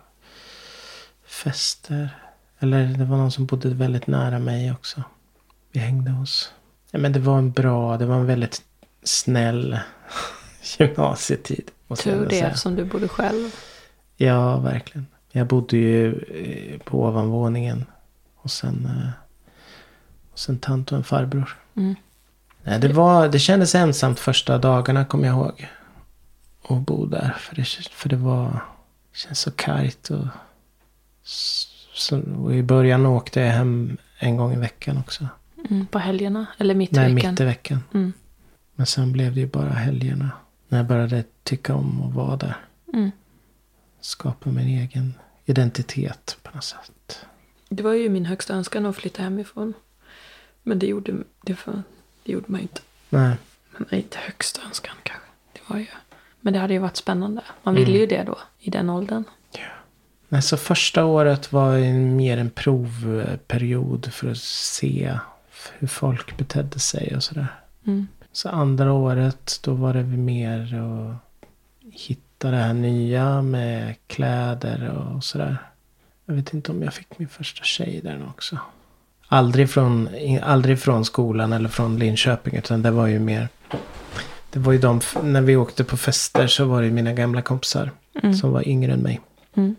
fester. 1.24 2.18
Eller 2.58 2.86
det 2.86 3.04
var 3.04 3.16
någon 3.16 3.32
som 3.32 3.46
bodde 3.46 3.68
väldigt 3.68 4.06
nära 4.06 4.38
mig 4.38 4.72
också. 4.72 5.02
Vi 5.72 5.80
hängde 5.80 6.10
hos. 6.10 6.52
Ja, 6.90 6.98
men 6.98 7.12
det 7.12 7.20
var 7.20 7.38
en 7.38 7.52
bra, 7.52 7.96
det 7.96 8.06
var 8.06 8.16
en 8.16 8.26
väldigt 8.26 8.62
snäll 9.02 9.78
gymnasietid. 10.78 11.70
Tur 12.02 12.26
det, 12.28 12.40
eftersom 12.40 12.76
du 12.76 12.84
bodde 12.84 13.08
själv. 13.08 13.50
Ja, 14.16 14.58
verkligen. 14.58 15.06
Jag 15.32 15.46
bodde 15.46 15.76
ju 15.76 16.08
eh, 16.12 16.78
på 16.78 17.02
ovanvåningen. 17.02 17.84
Och 18.36 18.50
sen, 18.50 18.86
eh, 18.86 19.10
och 20.32 20.38
sen 20.38 20.58
tant 20.58 20.92
och 20.92 20.98
en 20.98 21.04
farbror. 21.04 21.58
Mm. 21.76 21.94
Nej, 22.62 22.78
det, 22.78 22.88
var, 22.88 23.28
det 23.28 23.38
kändes 23.38 23.74
ensamt 23.74 24.20
första 24.20 24.58
dagarna 24.58 25.04
kommer 25.04 25.26
jag 25.26 25.36
ihåg. 25.36 25.68
Att 26.68 26.80
bo 26.80 27.06
där. 27.06 27.36
För 27.38 27.56
det, 27.56 27.64
för 27.90 28.08
det 28.08 28.16
var... 28.16 28.60
Det 29.12 29.18
känns 29.18 29.40
så 29.40 29.50
kargt. 29.50 30.10
Och, 30.10 30.26
så, 31.94 32.20
och 32.20 32.54
i 32.54 32.62
början 32.62 33.06
åkte 33.06 33.40
jag 33.40 33.52
hem 33.52 33.96
en 34.18 34.36
gång 34.36 34.52
i 34.52 34.56
veckan 34.56 34.98
också. 34.98 35.28
Mm, 35.70 35.86
på 35.86 35.98
helgerna? 35.98 36.46
Eller 36.58 36.74
mitt 36.74 36.92
i 36.92 36.96
Nej, 36.96 37.14
veckan? 37.14 37.30
mitt 37.30 37.40
i 37.40 37.44
veckan. 37.44 37.82
Mm. 37.94 38.12
Men 38.74 38.86
sen 38.86 39.12
blev 39.12 39.34
det 39.34 39.40
ju 39.40 39.46
bara 39.46 39.70
helgerna. 39.70 40.30
När 40.74 40.78
jag 40.78 40.86
började 40.86 41.24
tycka 41.42 41.74
om 41.74 42.02
att 42.02 42.14
vara 42.14 42.36
där. 42.36 42.56
Mm. 42.92 43.10
Skapa 44.00 44.50
min 44.50 44.68
egen 44.68 45.14
identitet 45.44 46.36
på 46.42 46.50
något 46.54 46.64
sätt. 46.64 47.18
Det 47.68 47.82
var 47.82 47.92
ju 47.92 48.08
min 48.08 48.24
högsta 48.24 48.54
önskan 48.54 48.86
att 48.86 48.96
flytta 48.96 49.22
hemifrån. 49.22 49.74
Men 50.62 50.78
det 50.78 50.86
gjorde, 50.86 51.12
det 51.42 51.66
var, 51.66 51.82
det 52.24 52.32
gjorde 52.32 52.44
man 52.48 52.60
ju 52.60 52.62
inte. 52.62 52.80
Nej. 53.10 53.36
Men 53.76 53.94
inte 53.94 54.18
högsta 54.18 54.62
önskan 54.62 54.94
kanske. 55.02 55.26
Det 55.52 55.60
var 55.66 55.78
ju, 55.78 55.86
men 56.40 56.52
det 56.52 56.58
hade 56.58 56.72
ju 56.72 56.78
varit 56.78 56.96
spännande. 56.96 57.42
Man 57.62 57.74
ville 57.74 57.98
ju 57.98 58.06
det 58.06 58.22
då, 58.22 58.38
i 58.58 58.70
den 58.70 58.90
åldern. 58.90 59.24
Nej, 60.28 60.42
så 60.42 60.56
första 60.56 61.04
året 61.04 61.52
var 61.52 61.78
mer 61.94 62.38
en 62.38 62.50
provperiod 62.50 64.12
för 64.12 64.30
att 64.30 64.38
se 64.38 65.18
hur 65.78 65.88
folk 65.88 66.36
betedde 66.36 66.78
sig 66.78 67.16
och 67.16 67.22
sådär. 67.22 67.60
Mm. 67.86 68.08
Så 68.34 68.48
andra 68.48 68.92
året 68.92 69.60
då 69.62 69.74
var 69.74 69.94
det 69.94 70.02
mer 70.02 70.74
att 70.74 71.16
hitta 71.92 72.50
det 72.50 72.56
här 72.56 72.72
nya 72.74 73.42
med 73.42 73.94
kläder 74.06 74.88
och 74.88 75.24
sådär. 75.24 75.56
Jag 76.26 76.34
vet 76.34 76.54
inte 76.54 76.72
om 76.72 76.82
jag 76.82 76.94
fick 76.94 77.18
min 77.18 77.28
första 77.28 77.64
tjej 77.64 78.00
där 78.04 78.26
också. 78.28 78.58
Aldrig 79.28 79.70
från, 79.70 80.08
aldrig 80.42 80.78
från 80.80 81.04
skolan 81.04 81.52
eller 81.52 81.68
från 81.68 81.98
Linköping 81.98 82.56
utan 82.56 82.82
det 82.82 82.90
var 82.90 83.06
ju 83.06 83.18
mer. 83.18 83.48
Det 84.50 84.58
var 84.58 84.72
ju 84.72 84.78
de, 84.78 85.00
när 85.22 85.40
vi 85.42 85.56
åkte 85.56 85.84
på 85.84 85.96
fester 85.96 86.46
så 86.46 86.64
var 86.64 86.82
det 86.82 86.90
mina 86.90 87.12
gamla 87.12 87.42
kompisar 87.42 87.90
Mm. 88.22 88.34
som 88.34 88.52
var 88.52 88.68
yngre 88.68 88.92
än 88.92 89.00
mig. 89.00 89.20
Mm. 89.54 89.76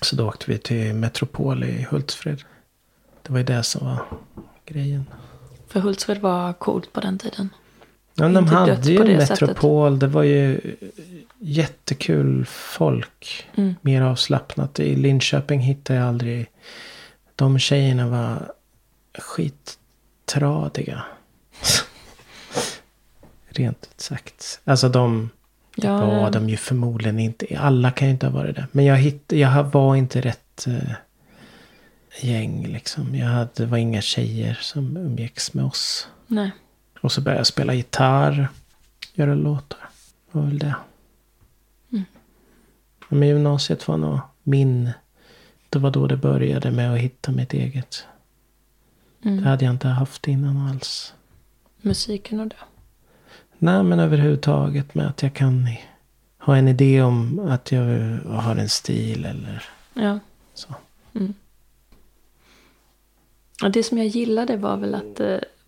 Så 0.00 0.16
då 0.16 0.28
åkte 0.28 0.50
vi 0.50 0.58
till 0.58 0.94
Metropol 0.94 1.64
i 1.64 1.86
Hultsfred. 1.90 2.42
Det 3.22 3.32
var 3.32 3.38
ju 3.38 3.44
det 3.44 3.62
som 3.62 3.86
var 3.86 4.04
grejen. 4.66 5.06
För 5.68 5.80
Hultsfred 5.80 6.20
var 6.20 6.52
coolt 6.52 6.92
på 6.92 7.00
den 7.00 7.18
tiden. 7.18 7.48
Ja, 8.14 8.28
de 8.28 8.46
hade 8.46 8.90
ju 8.90 9.16
Metropol. 9.16 9.98
Det 9.98 10.06
var 10.06 10.22
ju 10.22 10.60
jättekul 11.38 12.46
folk. 12.48 13.46
Mm. 13.54 13.74
Mer 13.80 14.02
avslappnat. 14.02 14.80
I 14.80 14.96
Linköping 14.96 15.60
hittade 15.60 15.98
jag 15.98 16.08
aldrig. 16.08 16.46
De 17.36 17.58
tjejerna 17.58 18.08
var 18.08 18.52
skittradiga. 19.18 21.02
Rent 23.48 23.88
ut 23.92 24.00
sagt. 24.00 24.60
Alltså 24.64 24.88
de 24.88 25.30
Ja, 25.74 26.06
var 26.06 26.30
de 26.30 26.48
ju 26.48 26.56
förmodligen 26.56 27.18
inte. 27.18 27.46
Alla 27.58 27.90
kan 27.90 28.08
ju 28.08 28.12
inte 28.12 28.26
ha 28.26 28.32
varit 28.32 28.56
det. 28.56 28.66
Men 28.72 28.84
jag, 28.84 28.96
hitt, 28.96 29.32
jag 29.32 29.64
var 29.64 29.96
inte 29.96 30.20
rätt 30.20 30.66
eh, 30.66 30.94
gäng 32.20 32.66
liksom. 32.66 33.14
Jag 33.14 33.26
hade, 33.26 33.66
var 33.66 33.78
inga 33.78 34.00
tjejer 34.00 34.58
som 34.60 34.96
umgicks 34.96 35.54
med 35.54 35.64
oss. 35.64 36.08
Nej. 36.26 36.50
Och 37.02 37.12
så 37.12 37.20
började 37.20 37.40
jag 37.40 37.46
spela 37.46 37.74
gitarr. 37.74 38.48
Göra 39.14 39.34
låtar. 39.34 39.78
Det 40.32 40.38
var 40.38 40.46
väl 40.46 40.58
det. 40.58 40.74
Mm. 41.92 42.04
Men 43.08 43.28
gymnasiet 43.28 43.88
var 43.88 43.96
nog 43.96 44.18
min. 44.42 44.90
Det 45.68 45.78
var 45.78 45.90
då 45.90 46.06
det 46.06 46.16
började 46.16 46.70
med 46.70 46.92
att 46.94 46.98
hitta 46.98 47.32
mitt 47.32 47.52
eget. 47.52 48.06
Det 49.22 49.28
Mm. 49.28 49.44
hade 49.44 49.64
jag 49.64 49.74
inte 49.74 49.88
haft 49.88 50.28
innan 50.28 50.56
alls. 50.56 51.14
Musiken 51.80 52.40
och 52.40 52.46
det. 52.48 52.56
Nej 53.58 53.82
men 53.82 54.00
överhuvudtaget 54.00 54.94
med 54.94 55.06
att 55.08 55.22
jag 55.22 55.34
kan 55.34 55.68
ha 56.38 56.56
en 56.56 56.68
idé 56.68 57.02
om 57.02 57.38
att 57.48 57.72
jag 57.72 57.82
har 58.26 58.56
en 58.56 58.68
stil 58.68 59.24
eller 59.24 59.64
Ja. 59.94 60.18
så. 60.54 60.74
Mm. 61.14 61.34
Och 63.62 63.70
det 63.70 63.82
som 63.82 63.98
jag 63.98 64.06
gillade 64.06 64.56
var 64.56 64.76
väl 64.76 64.94
att 64.94 65.20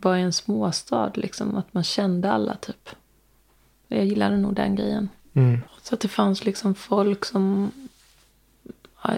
var 0.05 0.17
en 0.17 0.33
småstad. 0.33 1.11
Liksom, 1.15 1.57
att 1.57 1.75
man 1.75 1.85
kände 1.85 2.33
alla 2.33 2.55
typ. 2.57 2.89
Jag 3.89 4.05
gillade 4.05 4.37
nog 4.37 4.55
den 4.55 4.75
grejen. 4.75 5.09
Mm. 5.35 5.61
Så 5.83 5.95
att 5.95 6.01
det 6.01 6.09
fanns 6.09 6.45
liksom 6.45 6.75
folk 6.75 7.25
som 7.25 7.71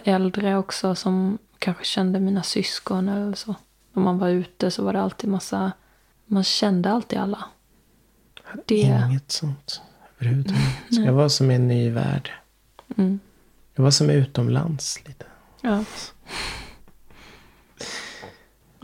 äldre 0.04 0.56
också 0.56 0.94
som 0.94 1.38
kanske 1.58 1.84
kände 1.84 2.20
mina 2.20 2.42
syskon 2.42 3.08
eller 3.08 3.34
så. 3.34 3.54
Om 3.94 4.02
man 4.02 4.18
var 4.18 4.28
ute 4.28 4.70
så 4.70 4.84
var 4.84 4.92
det 4.92 5.00
alltid 5.02 5.30
massa, 5.30 5.72
man 6.26 6.44
kände 6.44 6.90
alltid 6.90 7.18
alla. 7.18 7.44
Det, 8.64 8.74
Inget 8.74 9.32
sånt 9.32 9.80
överhuvudtaget. 10.18 10.62
Så 10.94 11.00
jag 11.00 11.12
var 11.12 11.28
som 11.28 11.50
i 11.50 11.54
en 11.54 11.68
ny 11.68 11.90
värld. 11.90 12.30
mm, 12.96 13.20
Jag 13.74 13.82
var 13.84 13.90
som 13.90 14.10
utomlands 14.10 15.06
lite. 15.06 15.24
ja. 15.60 15.84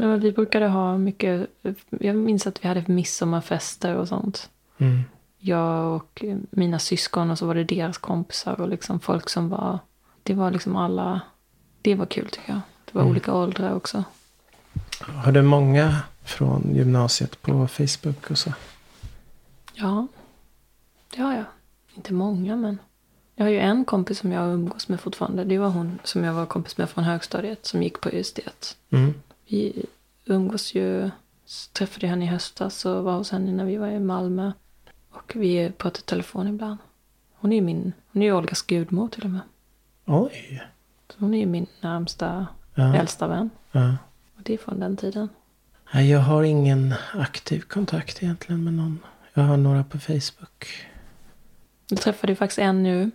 Ja, 0.03 0.09
men 0.09 0.21
vi 0.21 0.33
brukade 0.33 0.69
ha 0.69 0.99
mycket, 0.99 1.51
jag 1.91 2.17
minns 2.17 2.47
att 2.47 2.65
vi 2.65 2.69
hade 2.69 2.85
midsommarfester 2.87 3.97
och 3.97 4.09
sånt. 4.09 4.51
Mm. 4.79 5.03
jag 5.39 5.97
och 5.97 6.25
mina 6.51 6.79
syskon 6.79 7.31
och 7.31 7.39
så 7.39 7.47
var 7.47 7.55
det 7.55 7.65
deras 7.65 7.99
kompisar 7.99 8.61
och 8.61 8.69
liksom 8.69 9.01
folk 9.01 9.29
som 9.29 9.49
var... 9.49 9.79
Det 10.23 10.35
var 10.35 10.51
liksom 10.51 10.77
alla... 10.77 11.21
Det 11.83 11.95
var 11.95 12.07
kul 12.07 12.29
tycker 12.29 12.53
jag. 12.53 12.61
Det 12.85 12.99
var 12.99 13.05
olika 13.05 13.35
åldrar 13.35 13.75
också. 13.75 14.05
Har 15.01 15.33
du 15.33 15.43
många 15.43 15.97
från 16.25 16.75
gymnasiet 16.75 17.43
på 17.43 17.69
Facebook 17.69 18.31
och 18.31 18.39
så? 18.39 18.53
Ja, 19.75 20.07
det 21.15 21.23
har 21.23 21.35
jag. 21.35 21.45
Inte 21.95 22.13
många, 22.13 22.57
men... 22.57 22.79
Jag 23.35 23.45
har 23.45 23.51
ju 23.51 23.59
en 23.59 23.85
kompis 23.85 24.19
som 24.19 24.33
jag 24.33 24.55
umgås 24.55 24.89
med 24.89 25.01
fortfarande. 25.01 25.45
Det 25.45 25.59
var 25.59 25.69
hon 25.69 25.99
som 26.05 26.25
jag 26.25 26.33
var 26.33 26.47
kompis 26.47 26.79
med 26.79 26.91
från 26.91 27.05
högstadiet 27.05 27.67
som 27.67 27.83
gick 27.83 28.01
på 28.01 28.11
just 28.11 28.37
det. 28.37 28.77
Mm. 28.97 29.15
Vi 29.53 29.85
umgås 30.25 30.75
ju... 30.75 31.11
Träffade 31.73 32.07
henne 32.07 32.25
i 32.25 32.29
höstas 32.29 32.85
och 32.85 33.05
var 33.05 33.17
hos 33.17 33.31
henne 33.31 33.53
när 33.53 33.65
vi 33.65 33.77
var 33.77 33.89
i 33.89 34.01
Malmö. 34.01 34.53
Och 35.11 35.33
vi 35.37 35.73
pratar 35.79 36.01
i 36.01 36.03
telefon 36.03 36.49
ibland. 36.49 36.79
Hon 37.35 37.53
är 37.53 37.57
ju 37.57 37.63
min... 37.63 37.93
Hon 38.13 38.23
är 38.23 38.27
ju 38.27 38.33
Olgas 38.33 38.63
gudmor 38.63 39.09
till 39.09 39.25
och 39.25 39.31
med. 39.31 39.41
Oj. 40.05 40.63
Så 41.09 41.15
hon 41.19 41.35
är 41.35 41.39
ju 41.39 41.47
min 41.47 41.67
närmsta, 41.81 42.47
Ja. 42.75 42.95
äldsta 42.97 43.29
vän. 43.29 43.51
Ja. 43.73 43.97
Och 44.37 44.43
det 44.43 44.55
är 44.55 44.59
från 44.59 44.81
den 44.81 44.97
tiden. 44.97 45.29
Nej, 45.95 46.11
jag 46.11 46.21
har 46.21 46.43
ingen 46.43 46.95
aktiv 47.15 47.61
kontakt 47.61 48.23
egentligen 48.23 48.65
med 48.65 48.75
någon. 48.75 48.99
Jag 49.35 49.43
har 49.43 49.57
några 49.57 49.85
på 49.85 49.99
Facebook. 49.99 50.87
Jag 51.89 52.01
träffade 52.01 52.35
faktiskt 52.37 52.59
en 52.59 52.83
nu. 52.83 53.11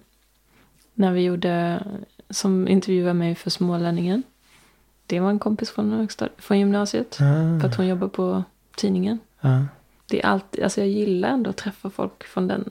När 0.94 1.12
vi 1.12 1.22
gjorde, 1.22 1.84
som 2.30 2.68
intervjuade 2.68 3.14
mig 3.14 3.36
för 3.36 3.50
Smålänningen. 3.50 4.24
Det 5.08 5.20
var 5.20 5.30
en 5.30 5.40
kompis 5.40 5.70
från, 5.72 5.92
högstad, 5.92 6.30
från 6.38 6.60
gymnasiet. 6.60 7.16
För 7.16 7.58
att 7.68 7.74
Ah, 7.74 7.78
hon 7.78 7.88
jobbar 7.88 8.08
på 8.08 8.44
tidningen. 8.76 9.20
ja. 9.42 9.66
Det 10.10 10.22
är 10.24 10.26
alltid, 10.26 10.64
alltså 10.64 10.82
jag 10.82 10.90
gillar 10.90 11.30
ändå 11.30 11.50
att 11.50 11.58
träffa 11.58 11.90
folk 11.90 12.24
från 12.24 12.48
den. 12.48 12.70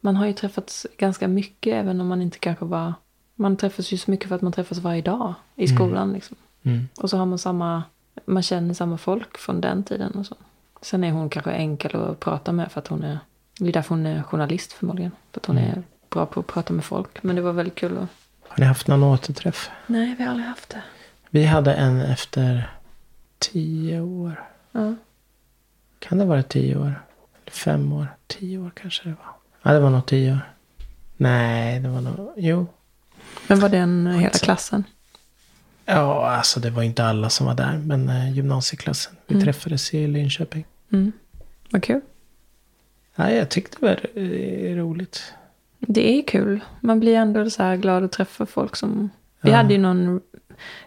Man 0.00 0.16
har 0.16 0.26
ju 0.26 0.32
träffats 0.32 0.86
ganska 0.98 1.28
mycket 1.28 1.74
även 1.74 2.00
om 2.00 2.06
man 2.06 2.22
inte 2.22 2.38
kanske 2.38 2.64
var. 2.64 2.94
Man 3.34 3.56
träffas 3.56 3.92
ju 3.92 3.96
så 3.96 4.10
mycket 4.10 4.28
för 4.28 4.34
att 4.36 4.42
man 4.42 4.52
träffas 4.52 4.78
varje 4.78 5.02
dag 5.02 5.34
i 5.54 5.68
skolan 5.68 6.12
liksom. 6.12 6.36
Mm. 6.62 6.88
Och 6.96 7.10
så 7.10 7.16
har 7.16 7.26
man 7.26 7.38
samma, 7.38 7.82
man 8.24 8.42
känner 8.42 8.74
samma 8.74 8.98
folk 8.98 9.38
från 9.38 9.60
den 9.60 9.84
tiden 9.84 10.12
och 10.12 10.26
så. 10.26 10.34
Sen 10.82 11.04
är 11.04 11.12
hon 11.12 11.30
kanske 11.30 11.50
enkel 11.50 11.96
att 11.96 12.20
prata 12.20 12.52
med 12.52 12.72
för 12.72 12.80
att 12.80 12.88
hon 12.88 13.02
är, 13.02 13.18
det 13.58 13.68
är 13.68 13.72
därför 13.72 13.94
hon 13.94 14.06
är 14.06 14.22
journalist 14.22 14.72
förmodligen. 14.72 15.12
För 15.32 15.40
att 15.40 15.46
hon 15.46 15.58
är 15.58 15.82
bra 16.10 16.26
på 16.26 16.40
att 16.40 16.46
prata 16.46 16.72
med 16.72 16.84
folk. 16.84 17.22
Men 17.22 17.36
det 17.36 17.42
var 17.42 17.52
väldigt 17.52 17.74
kul 17.74 17.98
att... 17.98 18.08
Har 18.48 18.58
ni 18.60 18.66
haft 18.66 18.86
någon 18.88 19.02
återträff? 19.02 19.70
Nej, 19.86 20.14
vi 20.18 20.24
har 20.24 20.30
aldrig 20.30 20.48
haft 20.48 20.68
det. 20.68 20.82
Vi 21.34 21.44
hade 21.44 21.74
en 21.74 22.00
efter 22.00 22.70
tio 23.38 24.00
år. 24.00 24.42
Ja. 24.72 24.94
Kan 25.98 26.18
det 26.18 26.24
vara 26.24 26.42
tio 26.42 26.76
år? 26.76 27.02
Fem 27.46 27.92
år? 27.92 28.06
Tio 28.26 28.58
år 28.58 28.70
kanske 28.74 29.08
det 29.08 29.14
var. 29.14 29.34
Ja, 29.62 29.72
det 29.72 29.80
var 29.80 29.90
nog 29.90 30.06
tio 30.06 30.32
år. 30.32 30.52
Nej, 31.16 31.80
det 31.80 31.88
var 31.88 32.00
nog... 32.00 32.32
Jo. 32.36 32.66
Men 33.46 33.60
var 33.60 33.68
den 33.68 34.06
hela 34.06 34.18
Skitsamma. 34.30 34.44
klassen? 34.44 34.84
Ja, 35.84 36.26
alltså 36.30 36.60
det 36.60 36.70
var 36.70 36.82
inte 36.82 37.04
alla 37.04 37.30
som 37.30 37.46
var 37.46 37.54
där. 37.54 37.78
Men 37.78 38.08
eh, 38.08 38.32
gymnasieklassen. 38.32 39.16
Vi 39.26 39.34
Mm. 39.34 39.44
träffades 39.44 39.94
i 39.94 40.06
Linköping. 40.06 40.64
Mm. 40.92 41.12
Vad 41.70 41.82
kul. 41.82 42.00
Ja, 43.14 43.30
jag 43.30 43.48
tyckte 43.48 43.76
det 43.80 43.86
var 43.86 44.20
eh, 44.22 44.76
roligt. 44.76 45.22
Det 45.78 46.18
är 46.18 46.22
kul. 46.22 46.60
Man 46.80 47.00
blir 47.00 47.14
ändå 47.16 47.50
så 47.50 47.62
här 47.62 47.76
glad 47.76 48.04
att 48.04 48.12
träffa 48.12 48.46
folk 48.46 48.76
som... 48.76 49.10
Vi 49.40 49.50
Ja. 49.50 49.56
hade 49.56 49.72
ju 49.74 49.78
någon... 49.80 50.20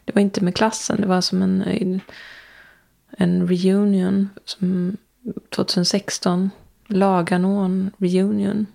Det 0.05 0.15
var 0.15 0.21
inte 0.21 0.43
med 0.43 0.55
klassen. 0.55 1.01
Det 1.01 1.07
var 1.07 1.21
som 1.21 1.41
en, 1.41 2.01
en 3.09 3.47
reunion. 3.47 4.29
Som 4.45 4.97
2016. 5.49 6.49
Laganån 6.87 7.91
reunion. 7.97 8.65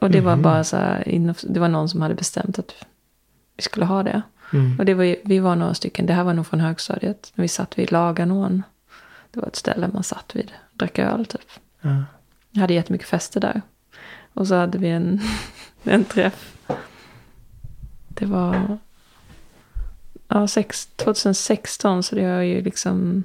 Och 0.00 0.10
det 0.10 0.20
var 0.20 0.32
Mhm. 0.34 0.42
bara 0.42 0.64
så 0.64 0.76
här... 0.76 1.34
Det 1.48 1.60
var 1.60 1.68
någon 1.68 1.88
som 1.88 2.02
hade 2.02 2.14
bestämt 2.14 2.58
att 2.58 2.74
vi 3.56 3.62
skulle 3.62 3.86
ha 3.86 4.02
det. 4.02 4.22
Mm. 4.52 4.78
Och 4.78 4.84
det 4.84 4.94
var, 4.94 5.16
vi 5.24 5.38
var 5.38 5.56
några 5.56 5.74
stycken. 5.74 6.06
Det 6.06 6.12
här 6.12 6.24
var 6.24 6.34
nog 6.34 6.46
från 6.46 6.60
högstadiet. 6.60 7.32
När 7.34 7.42
vi 7.42 7.48
satt 7.48 7.78
vid 7.78 7.92
Laganån. 7.92 8.62
Det 9.30 9.40
var 9.40 9.46
ett 9.48 9.56
ställe 9.56 9.88
man 9.92 10.02
satt 10.02 10.36
vid. 10.36 10.52
Drack 10.72 10.98
öl 10.98 11.26
typ. 11.26 11.40
Ja. 11.80 12.04
Jag 12.50 12.60
hade 12.60 12.74
jättemycket 12.74 13.08
fester 13.08 13.40
där. 13.40 13.62
Och 14.34 14.46
så 14.46 14.54
hade 14.54 14.78
vi 14.78 14.88
en, 14.88 15.20
en 15.84 16.04
träff. 16.04 16.56
Det 18.08 18.26
var 18.26 18.78
ja, 20.30 20.46
sex, 20.46 20.88
2016 20.96 22.02
så 22.02 22.14
det 22.14 22.26
var 22.34 22.42
ju 22.42 22.62
liksom 22.62 23.24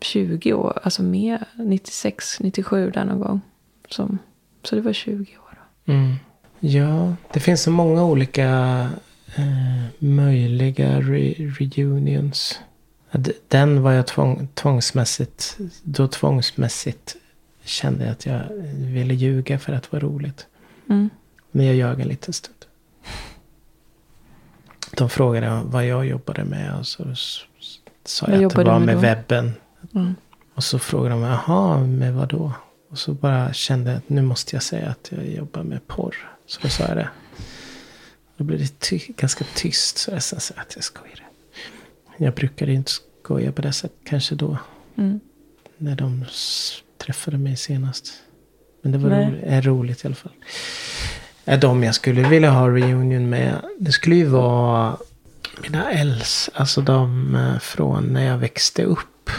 20 0.00 0.52
år. 0.52 0.78
Alltså 0.82 1.02
mer, 1.02 1.44
96, 1.56 2.40
97 2.40 2.90
där 2.90 3.04
någon 3.04 3.20
gång. 3.20 3.40
Som, 3.88 4.18
så 4.62 4.74
det 4.74 4.80
var 4.80 4.92
20 4.92 5.36
år. 5.36 5.58
Mm. 5.84 6.14
Ja, 6.60 7.14
det 7.32 7.40
finns 7.40 7.62
så 7.62 7.70
många 7.70 8.04
olika 8.04 8.48
eh, 9.36 9.84
möjliga 9.98 11.00
re- 11.00 11.54
reunions. 11.58 12.60
Den 13.48 13.82
var 13.82 13.92
jag 13.92 14.06
tvång, 14.06 14.48
tvångsmässigt, 14.54 15.58
då 15.82 16.08
tvångsmässigt 16.08 17.16
kände 17.64 18.04
jag 18.04 18.12
att 18.12 18.26
jag 18.26 18.42
ville 18.76 19.14
ljuga 19.14 19.58
för 19.58 19.72
att 19.72 19.92
vara 19.92 20.02
roligt. 20.02 20.46
Mm. 20.90 21.10
Men 21.50 21.66
jag 21.66 21.74
ljög 21.74 22.00
en 22.00 22.08
liten 22.08 22.32
stund. 22.32 22.56
De 24.96 25.08
frågade 25.08 25.60
vad 25.64 25.86
jag 25.86 26.06
jobbade 26.06 26.44
med 26.44 26.78
och 26.78 26.86
så 26.86 27.14
sa 28.04 28.26
Vad 28.26 28.36
jag 28.36 28.44
att 28.44 28.56
det 28.56 28.64
var 28.64 28.78
med 28.78 28.86
med 28.86 29.00
webben. 29.00 29.52
Mm. 29.94 30.14
Och 30.54 30.64
så 30.64 30.78
frågade 30.78 31.14
de, 31.14 31.22
jaha, 31.22 31.78
med 31.78 32.14
vad 32.14 32.28
då? 32.28 32.52
Och 32.90 32.98
så 32.98 33.12
bara 33.12 33.52
kände 33.52 33.90
jag 33.90 33.98
att 33.98 34.08
nu 34.08 34.22
måste 34.22 34.56
jag 34.56 34.62
säga 34.62 34.88
att 34.88 35.08
jag 35.12 35.26
jobbar 35.28 35.62
med 35.62 35.86
porr. 35.86 36.30
Så 36.46 36.60
då 36.62 36.68
sa 36.68 36.84
jag 36.84 36.96
det. 36.96 37.08
Då 38.36 38.44
blev 38.44 38.58
det 38.58 38.80
ty- 38.80 39.12
ganska 39.16 39.44
tyst. 39.54 39.98
Så 39.98 40.10
jag 40.10 40.22
sen 40.22 40.40
sa 40.40 40.54
att 40.56 40.72
jag 40.74 40.84
skojade. 40.84 41.22
Jag 42.16 42.34
brukade 42.34 42.72
inte 42.72 42.90
skoja 43.22 43.52
på 43.52 43.62
det 43.62 43.72
sättet. 43.72 43.98
Kanske 44.04 44.34
då. 44.34 44.58
Mm. 44.96 45.20
När 45.78 45.96
de 45.96 46.24
träffade 46.98 47.38
mig 47.38 47.56
senast. 47.56 48.12
Men 48.82 48.92
det 48.92 48.98
var 48.98 49.10
roligt, 49.10 49.42
är 49.44 49.62
roligt 49.62 50.04
i 50.04 50.06
alla 50.06 50.14
fall. 50.14 50.32
Är 51.44 51.58
de 51.58 51.82
jag 51.84 51.94
skulle 51.94 52.28
vilja 52.28 52.50
ha 52.50 52.68
reunion 52.68 53.30
med. 53.30 53.54
Det 53.78 53.92
skulle 53.92 54.16
ju 54.16 54.26
vara 54.26 54.96
mina 55.62 55.90
äls. 55.92 56.50
Alltså 56.54 56.80
de 56.80 57.34
eh, 57.34 57.58
från 57.58 58.12
när 58.12 58.24
jag 58.26 58.38
växte 58.38 58.82
upp. 58.84 59.30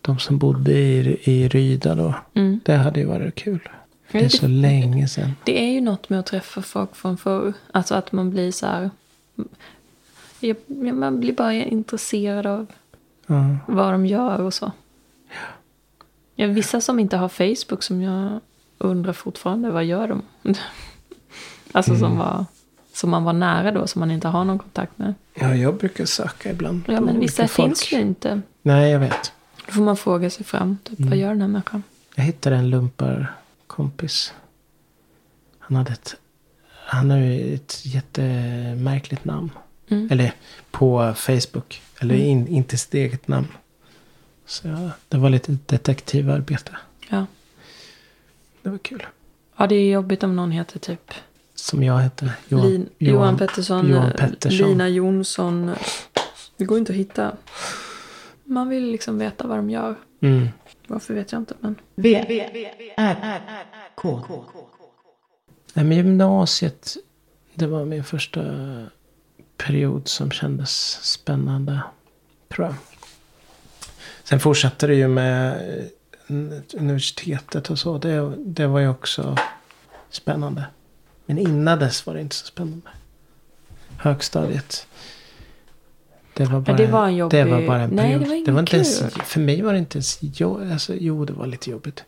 De 0.00 0.18
som 0.18 0.38
bodde 0.38 0.72
i, 0.72 1.18
i 1.24 1.48
Ryda 1.48 1.94
då. 1.94 2.14
Mm. 2.34 2.60
Det 2.64 2.74
hade 2.76 3.00
ju 3.00 3.06
varit 3.06 3.34
kul. 3.34 3.68
Det 4.12 4.18
är 4.18 4.22
det- 4.22 4.28
så 4.30 4.46
länge 4.48 5.08
sedan. 5.08 5.32
Det 5.44 5.64
är 5.64 5.70
ju 5.72 5.80
något 5.80 6.08
med 6.08 6.20
att 6.20 6.26
träffa 6.26 6.62
folk 6.62 6.96
från 6.96 7.16
förr. 7.16 7.52
Alltså 7.72 7.94
att 7.94 8.12
man 8.12 8.30
blir 8.30 8.52
så 8.52 8.66
här... 8.66 8.90
Jag, 10.40 10.56
man 10.94 11.20
blir 11.20 11.32
bara 11.32 11.52
intresserad 11.54 12.46
av 12.46 12.66
Ja. 13.26 13.56
vad 13.66 13.92
de 13.92 14.06
gör 14.06 14.40
och 14.40 14.54
så. 14.54 14.72
Ja, 16.34 16.46
vissa 16.46 16.80
som 16.80 16.98
inte 17.00 17.16
har 17.16 17.28
Facebook 17.28 17.82
som 17.82 18.02
jag 18.02 18.40
undrar 18.78 19.12
fortfarande, 19.12 19.70
vad 19.70 19.84
gör 19.84 20.08
de? 20.08 20.22
alltså 21.74 21.98
som, 21.98 22.18
var, 22.18 22.44
som 22.92 23.10
man 23.10 23.24
var 23.24 23.32
nära 23.32 23.70
då, 23.72 23.86
som 23.86 24.00
man 24.00 24.10
inte 24.10 24.28
har 24.28 24.44
någon 24.44 24.58
kontakt 24.58 24.98
med. 24.98 25.14
ja, 25.34 25.54
jag 25.54 25.76
brukar 25.76 26.04
söka 26.04 26.50
ibland. 26.50 26.82
Ja, 26.88 27.00
men 27.00 27.20
vissa 27.20 27.48
folk. 27.48 27.66
finns 27.68 27.92
ju 27.92 28.00
inte. 28.00 28.40
Nej, 28.62 28.90
jag 28.90 28.98
vet. 29.00 29.32
Då 29.66 29.72
får 29.72 29.82
man 29.82 29.96
fråga 29.96 30.30
sig 30.30 30.44
fram, 30.44 30.78
typ, 30.84 30.98
Mm. 30.98 31.10
vad 31.10 31.18
gör 31.18 31.28
den 31.28 31.40
här 31.40 31.48
människan? 31.48 31.82
Jag 32.14 32.24
hittade 32.24 32.56
en 32.56 32.70
lumparkompis. 32.70 34.32
Han 35.58 35.76
hade 35.76 35.92
ett, 35.92 36.16
han 36.86 37.10
har 37.10 37.18
ju 37.18 37.54
ett 37.54 37.80
jättemärkligt 37.86 39.24
namn. 39.24 39.50
Mm. 39.88 40.08
Eller 40.10 40.32
på 40.70 41.14
Facebook. 41.16 41.82
Eller 42.00 42.14
Mm. 42.14 42.26
in, 42.26 42.48
inte 42.48 42.78
sitt 42.78 42.94
eget 42.94 43.28
namn. 43.28 43.48
Så 44.46 44.68
ja, 44.68 44.90
det 45.08 45.16
var 45.16 45.30
lite 45.30 45.56
detektivarbete. 45.66 46.76
Ja. 47.08 47.26
Det 48.62 48.70
var 48.70 48.78
kul. 48.78 49.06
ja, 49.56 49.66
det 49.66 49.74
är 49.74 49.90
jobbigt 49.92 50.22
om 50.22 50.36
någon 50.36 50.50
heter 50.50 50.78
typ 50.78 51.14
Som 51.54 51.82
jag 51.82 51.96
hette. 51.96 52.32
Johan, 52.48 52.70
Lin, 52.70 52.88
Johan, 52.98 53.36
Pettersson, 53.38 53.88
Johan 53.88 54.10
eh, 54.10 54.16
Pettersson. 54.16 54.68
Lina 54.68 54.88
Jonsson. 54.88 55.70
Det 56.56 56.64
går 56.64 56.78
inte 56.78 56.92
att 56.92 56.98
hitta. 56.98 57.36
Man 58.44 58.68
vill 58.68 58.90
liksom 58.90 59.18
veta 59.18 59.46
vad 59.46 59.58
de 59.58 59.70
gör. 59.70 59.96
Mm. 60.20 60.48
Varför 60.86 61.14
vet 61.14 61.32
jag 61.32 61.40
inte, 61.40 61.54
men 61.60 61.76
V, 61.94 62.24
R, 62.96 63.40
K. 63.94 64.24
Nej, 65.74 65.84
men 65.84 65.96
gymnasiet. 65.96 66.96
Det 67.54 67.66
var 67.66 67.84
min 67.84 68.04
första 68.04 68.40
period 69.56 70.08
som 70.08 70.30
kändes 70.30 70.70
spännande. 71.02 71.80
Tror 72.48 72.66
jag. 72.66 72.74
Sen 74.24 74.40
fortsatte 74.40 74.86
det 74.86 74.94
ju 74.94 75.08
med 75.08 75.52
eh, 76.26 76.34
universitetet 76.74 77.70
och 77.70 77.78
så. 77.78 77.98
Det, 77.98 78.32
det 78.36 78.66
var 78.66 78.80
ju 78.80 78.88
också 78.88 79.36
spännande. 80.10 80.64
Men 81.26 81.38
innan 81.38 81.78
dess 81.78 82.06
var 82.06 82.14
det 82.14 82.20
inte 82.20 82.36
så 82.36 82.46
spännande. 82.46 82.88
Högstadiet. 83.96 84.86
Det 86.34 86.44
var 86.44 86.60
bara, 86.60 86.76
det 86.76 86.86
var 86.86 87.06
en 87.06 87.16
jobbig- 87.16 87.30
det 87.44 87.44
var 87.50 87.66
bara 87.66 87.80
en 87.82 87.90
Nej, 87.90 88.04
period. 88.18 88.20
det 88.46 88.52
var 88.52 88.60
inget 88.60 88.72
inte 88.74 88.76
ens, 88.76 89.14
för 89.24 89.40
mig 89.40 89.62
var 89.62 89.72
det 89.72 89.78
inte 89.78 89.96
ens 89.98 90.18
jo, 90.20 90.72
alltså, 90.72 90.94
Jo, 90.94 91.24
det 91.24 91.32
var 91.32 91.46
lite 91.46 91.70
jobbigt. 91.70 92.04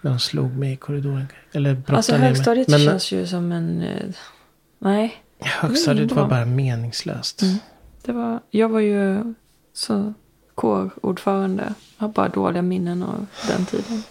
När 0.00 0.10
de 0.10 0.18
slog 0.20 0.52
mig 0.58 0.72
i 0.72 0.76
korridoren. 0.76 1.26
Eller 1.52 1.74
brottade 1.74 1.96
Alltså 1.96 2.12
ner 2.12 2.18
mig. 2.18 2.28
högstadiet 2.28 2.68
Men 2.68 2.80
känns 2.80 3.12
ju 3.12 3.26
som 3.26 3.52
en... 3.52 3.82
eh, 3.82 4.08
Nej, 4.78 5.14
högstadiet 5.40 6.12
var 6.12 6.28
bara 6.28 6.44
meningslöst. 6.44 7.42
Mm. 7.42 7.56
det 8.02 8.12
var... 8.12 8.40
Jag 8.50 8.68
var 8.68 8.80
ju 8.80 9.34
så 9.72 10.14
kårordförande. 10.54 11.74
Jag 11.98 12.06
har 12.06 12.12
bara 12.12 12.28
dåliga 12.28 12.62
minnen 12.62 13.02
av 13.02 13.26
den 13.48 13.66
tiden. 13.66 14.02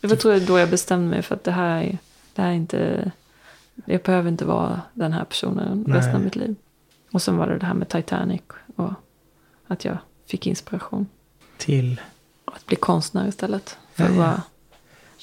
Det 0.00 0.06
var 0.06 0.16
tror 0.16 0.34
jag 0.34 0.42
då 0.42 0.58
jag 0.58 0.70
bestämde 0.70 1.08
mig 1.08 1.22
för 1.22 1.34
att 1.34 1.44
det 1.44 1.52
här, 1.52 1.82
är- 1.82 1.98
det 2.34 2.42
här 2.42 2.48
är 2.48 2.52
inte... 2.54 3.10
Jag 3.84 4.02
behöver 4.02 4.28
inte 4.28 4.44
vara 4.44 4.80
den 4.94 5.12
här 5.12 5.24
personen 5.24 5.84
Nej. 5.86 5.96
resten 5.98 6.14
av 6.16 6.22
mitt 6.22 6.36
liv. 6.36 6.54
Och 7.12 7.22
sen 7.22 7.36
var 7.36 7.46
det 7.46 7.58
det 7.58 7.66
här 7.66 7.74
med 7.74 7.88
Titanic 7.88 8.40
och 8.76 8.92
att 9.66 9.84
jag 9.84 9.96
fick 10.26 10.46
inspiration. 10.46 11.06
Till... 11.58 12.00
Att 12.44 12.66
bli 12.66 12.76
konstnär 12.76 13.28
istället. 13.28 13.78
För 13.94 14.04
att 14.04 14.14
Ja, 14.16 14.22
ja. 14.24 14.40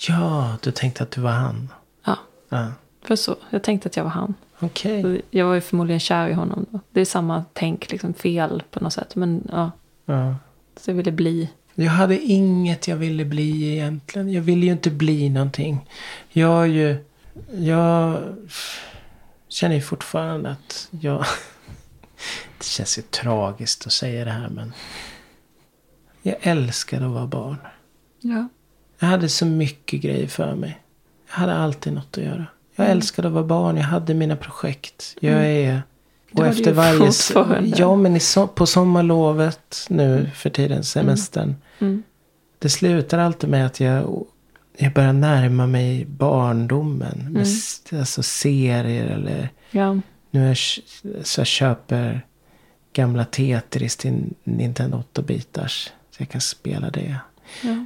Ja, 0.08 0.58
du 0.62 0.72
tänkte 0.72 1.04
att 1.04 1.12
du 1.12 1.22
var 1.22 1.32
han. 1.32 1.70
Ja, 2.06 2.18
Ja. 2.50 2.72
för 3.02 3.16
så. 3.16 3.36
Jag 3.50 3.64
tänkte 3.64 3.90
att 3.90 3.96
jag 3.98 4.04
var 4.04 4.12
han. 4.12 4.34
Okej. 4.60 5.02
Så 5.04 5.18
Jag 5.38 5.46
var 5.46 5.54
ju 5.54 5.62
förmodligen 5.62 6.00
kär 6.00 6.28
i 6.28 6.34
honom 6.34 6.66
då. 6.72 6.80
Det 6.92 7.02
är 7.02 7.06
samma 7.06 7.46
tänk, 7.54 7.92
liksom 7.92 8.14
fel 8.14 8.64
på 8.72 8.80
något 8.84 8.94
sätt. 8.94 9.16
Men 9.16 9.48
ja, 9.52 9.72
Ja. 10.06 10.36
så 10.78 10.92
jag 10.92 10.96
ville 10.96 11.12
bli. 11.12 11.50
Jag 11.76 11.92
hade 11.92 12.20
inget 12.20 12.88
jag 12.88 12.96
ville 12.98 13.26
bli 13.26 13.72
egentligen. 13.74 14.32
Jag 14.32 14.42
ville 14.42 14.66
ju 14.66 14.72
inte 14.72 14.90
bli 14.92 15.30
någonting. 15.30 15.86
Jag 16.30 16.62
är 16.64 16.66
ju... 16.66 17.06
Jag 17.52 18.24
känner 19.50 19.76
ju 19.76 19.82
fortfarande 19.82 20.50
att 20.50 20.88
jag... 20.92 21.26
Det 22.58 22.66
känns 22.66 22.98
ju 22.98 23.02
tragiskt 23.02 23.86
att 23.86 23.94
säga 23.94 24.26
det 24.26 24.32
här 24.32 24.50
men... 24.50 24.74
Jag 26.22 26.36
älskade 26.42 27.06
att 27.06 27.12
vara 27.12 27.28
barn. 27.28 27.58
Ja. 28.20 28.48
Jag 29.00 29.08
hade 29.08 29.30
så 29.30 29.46
mycket 29.46 30.02
grejer 30.02 30.28
för 30.28 30.56
mig. 30.56 30.82
Jag 31.28 31.36
hade 31.36 31.56
alltid 31.56 31.94
något 31.94 32.18
att 32.18 32.24
göra. 32.24 32.46
Jag 32.76 32.90
älskade 32.90 33.28
att 33.28 33.34
vara 33.34 33.44
barn. 33.44 33.78
Jag 33.78 33.84
hade 33.84 34.14
mina 34.14 34.36
projekt. 34.36 35.16
Jag 35.20 35.46
är... 35.46 35.82
Det 36.32 36.42
Och 36.42 36.44
du 36.44 36.50
efter 36.50 36.74
varje... 36.74 37.12
Ja, 37.76 37.96
men 37.96 38.16
i 38.16 38.20
so 38.20 38.48
på 38.48 38.66
sommarlovet 38.66 39.86
nu 39.90 40.30
för 40.36 40.50
tiden, 40.50 40.84
semestern. 40.84 41.56
Mm. 41.80 42.04
Det 42.60 42.70
slutar 42.70 43.20
alltid 43.20 43.50
med 43.50 43.66
att 43.66 43.80
jag, 43.80 44.26
jag 44.80 44.94
börjar 44.94 45.14
närma 45.14 45.68
mig 45.68 46.06
barndomen. 46.06 47.18
Med 47.20 47.28
Mm. 47.30 47.42
s- 47.42 47.84
alltså 47.94 48.24
serier 48.24 49.06
eller... 49.08 49.50
Ja. 49.72 49.98
Nu 50.32 50.48
jag, 50.48 50.58
så 51.26 51.40
jag 51.40 51.48
köper 51.48 52.26
gamla 52.94 53.26
Tetris 53.26 53.98
till 53.98 54.24
Nintendo 54.44 55.04
8-bitars. 55.14 55.90
Så 56.12 56.22
jag 56.22 56.30
kan 56.30 56.42
spela 56.42 56.90
det. 56.90 57.16
ja. 57.64 57.86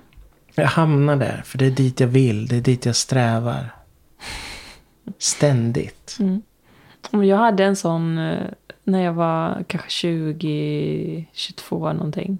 Jag 0.56 0.68
hamnar 0.68 1.16
där. 1.16 1.42
För 1.46 1.58
det 1.58 1.66
är 1.66 1.72
dit 1.72 2.00
jag 2.00 2.08
vill. 2.08 2.48
Det 2.48 2.56
är 2.56 2.62
dit 2.62 2.86
jag 2.86 2.96
strävar. 2.96 3.70
Ständigt. 5.18 6.18
Mm. 6.20 6.42
Jag 7.12 7.38
hade 7.38 7.64
en 7.64 7.76
sån 7.76 8.18
eh, 8.18 8.40
när 8.84 9.02
jag 9.04 9.14
var 9.14 9.64
kanske 9.68 9.90
20, 9.90 11.26
22 11.34 11.94
någonting. 11.94 12.38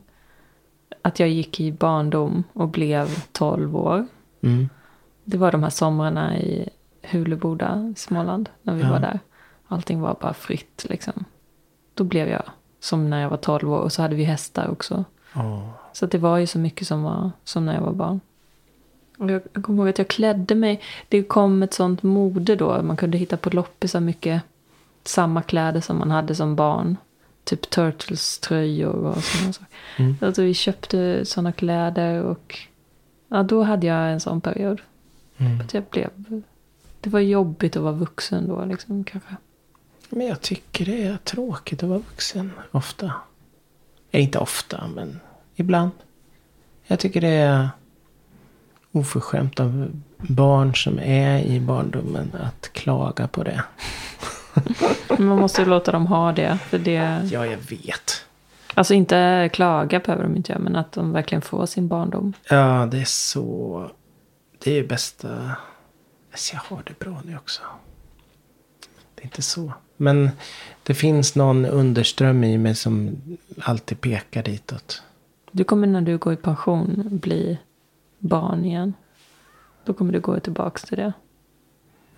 Att 1.02 1.20
jag 1.20 1.30
gick 1.30 1.60
i 1.60 1.72
barndom 1.72 2.44
och 2.54 2.70
blev 2.70 3.08
12 3.32 3.76
år. 3.76 4.08
Mm. 4.44 4.70
Det 5.24 5.38
var 5.38 5.52
de 5.52 5.64
här 5.64 5.70
somrarna 5.70 6.38
i 6.38 6.70
Huleboda 7.02 7.94
Småland. 7.98 8.50
När 8.62 8.74
vi 8.76 8.82
Ja. 8.82 8.90
var 8.92 9.00
där. 9.00 9.20
Allting 9.68 10.02
var 10.02 10.18
bara 10.22 10.34
fritt 10.34 10.86
liksom. 10.90 11.26
Då 11.94 12.04
blev 12.04 12.28
jag 12.30 12.44
som 12.80 13.10
när 13.10 13.22
jag 13.22 13.30
var 13.30 13.38
12 13.38 13.72
år. 13.74 13.78
Och 13.80 13.94
så 13.94 14.02
hade 14.02 14.16
vi 14.16 14.24
hästar 14.24 14.68
också. 14.72 15.06
Åh. 15.36 15.70
Så 15.94 16.06
det 16.06 16.18
var 16.18 16.38
ju 16.38 16.48
så 16.48 16.60
mycket 16.60 16.88
som 16.88 17.04
var 17.04 17.32
som 17.44 17.66
när 17.66 17.74
jag 17.74 17.82
var 17.82 17.94
barn. 17.94 18.20
Och 19.18 19.32
jag, 19.32 19.42
jag 19.54 19.64
kommer 19.64 19.80
ihåg 19.84 19.90
att 19.90 19.98
jag 19.98 20.08
klädde 20.08 20.56
mig. 20.56 20.82
Det 21.10 21.24
kom 21.24 21.64
ett 21.64 21.74
sånt 21.74 22.04
mode 22.04 22.56
då. 22.56 22.82
Man 22.84 22.98
kunde 22.98 23.18
hitta 23.18 23.38
på 23.38 23.50
loppisar 23.50 24.00
mycket 24.00 24.42
samma 25.04 25.42
kläder 25.42 25.82
som 25.82 26.00
man 26.00 26.12
hade 26.12 26.36
som 26.36 26.56
barn. 26.56 26.98
Typ 27.44 27.70
Turtles-tröjor 27.70 28.94
och 28.94 29.24
sådana 29.24 29.54
saker. 29.54 29.68
Mm. 29.98 30.16
Alltså 30.22 30.42
vi 30.42 30.54
köpte 30.54 31.26
sådana 31.26 31.52
kläder 31.52 32.22
och 32.24 32.60
ja, 33.34 33.44
då 33.44 33.64
hade 33.64 33.88
jag 33.88 34.12
en 34.12 34.20
sån 34.20 34.42
period. 34.42 34.82
Mm. 35.38 35.62
Att 35.62 35.74
jag 35.74 35.84
blev, 35.92 36.10
det 37.00 37.10
var 37.10 37.20
jobbigt 37.20 37.76
att 37.76 37.84
vara 37.84 37.94
vuxen 37.94 38.48
då 38.48 38.66
liksom 38.66 39.04
kanske. 39.04 39.36
Men 40.10 40.28
jag 40.28 40.42
tycker 40.42 40.86
det 40.86 41.04
är 41.04 41.18
tråkigt 41.18 41.84
att 41.84 41.90
vara 41.90 42.00
vuxen. 42.00 42.52
Ofta. 42.72 43.12
Ja, 44.12 44.20
inte 44.20 44.40
ofta, 44.40 44.88
men 44.96 45.20
ibland. 45.56 45.92
Jag 46.86 47.00
tycker 47.00 47.22
det 47.22 47.28
är 47.28 47.70
oförskämt 48.92 49.60
av 49.60 49.92
barn 50.18 50.76
som 50.76 51.00
är 51.00 51.40
i 51.40 51.60
barndomen 51.60 52.32
att 52.44 52.74
klaga 52.74 53.28
på 53.28 53.44
det. 53.44 53.64
Man 55.18 55.40
måste 55.40 55.62
ju 55.62 55.68
låta 55.68 55.92
dem 55.92 56.08
ha 56.08 56.32
det. 56.32 56.60
För 56.70 56.80
det 56.80 57.30
Ja, 57.32 57.46
jag 57.46 57.58
vet. 57.58 58.13
Alltså 58.74 58.94
inte 58.94 59.50
klaga 59.54 60.00
behöver 60.00 60.24
de 60.24 60.36
inte 60.36 60.52
göra. 60.52 60.62
Men 60.62 60.76
att 60.76 60.92
de 60.92 61.12
verkligen 61.12 61.42
får 61.42 61.66
sin 61.66 61.88
barndom. 61.88 62.34
Ja, 62.50 62.88
det 62.92 63.02
är 63.02 63.06
så... 63.06 63.92
Det 64.60 64.72
är 64.72 64.76
ju 64.76 64.88
bästa... 64.88 65.52
Alltså, 66.32 66.56
jag 66.56 66.62
har 66.62 66.84
det 66.86 67.00
bra 67.00 67.22
nu 67.26 67.38
också. 67.38 67.62
Det 69.16 69.22
är 69.22 69.26
inte 69.26 69.42
så. 69.42 69.74
Men 69.98 70.30
det 70.84 70.94
finns 70.94 71.36
någon 71.36 71.66
underström 71.66 72.44
i 72.44 72.58
mig 72.58 72.76
som 72.76 73.22
alltid 73.62 74.02
pekar 74.02 74.44
ditåt. 74.44 75.04
Du 75.52 75.64
kommer 75.64 75.88
när 75.88 76.02
du 76.02 76.18
går 76.18 76.34
i 76.34 76.36
pension 76.36 77.10
bli 77.12 77.58
barn 78.20 78.66
igen. 78.66 78.94
Då 79.86 79.94
kommer 79.94 80.14
du 80.14 80.20
gå 80.20 80.40
tillbaka 80.40 80.88
till 80.88 80.98
det. 80.98 81.14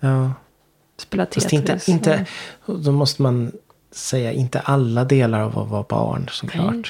Ja. 0.00 0.32
Spela 0.96 1.26
Tetris. 1.26 1.52
inte, 1.52 1.80
inte, 1.86 2.26
då 2.66 2.92
måste 2.92 3.22
man 3.22 3.52
säga 3.96 4.32
inte 4.32 4.60
alla 4.60 5.04
delar 5.04 5.40
av 5.40 5.58
att 5.58 5.68
vara 5.68 5.82
barn 5.88 6.26
såklart. 6.30 6.74
Nej. 6.74 6.82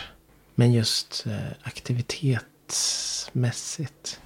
Men 0.55 0.73
just 0.73 1.27
eh, 1.27 1.37
aktivitetsmässigt. 1.63 4.21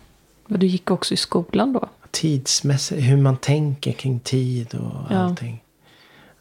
Och 0.48 0.58
du 0.58 0.66
gick 0.66 0.90
också 0.90 1.14
i 1.14 1.16
skolan 1.16 1.72
då? 1.72 1.88
Tidsmässigt, 2.10 3.02
hur 3.02 3.16
man 3.16 3.36
tänker 3.36 3.92
kring 3.92 4.20
tid 4.20 4.74
och 4.74 5.06
Ja. 5.10 5.16
allting. 5.18 5.62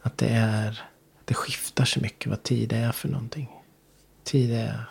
Att 0.02 0.17
det 0.17 0.28
är, 0.30 0.82
det 1.25 1.34
skiftar 1.34 1.86
så 1.86 1.99
mycket 1.99 2.28
vad 2.30 2.43
tid 2.43 2.73
är 2.73 2.91
för 2.91 3.08
någonting. 3.08 3.49
Tid 4.23 4.52
är 4.54 4.82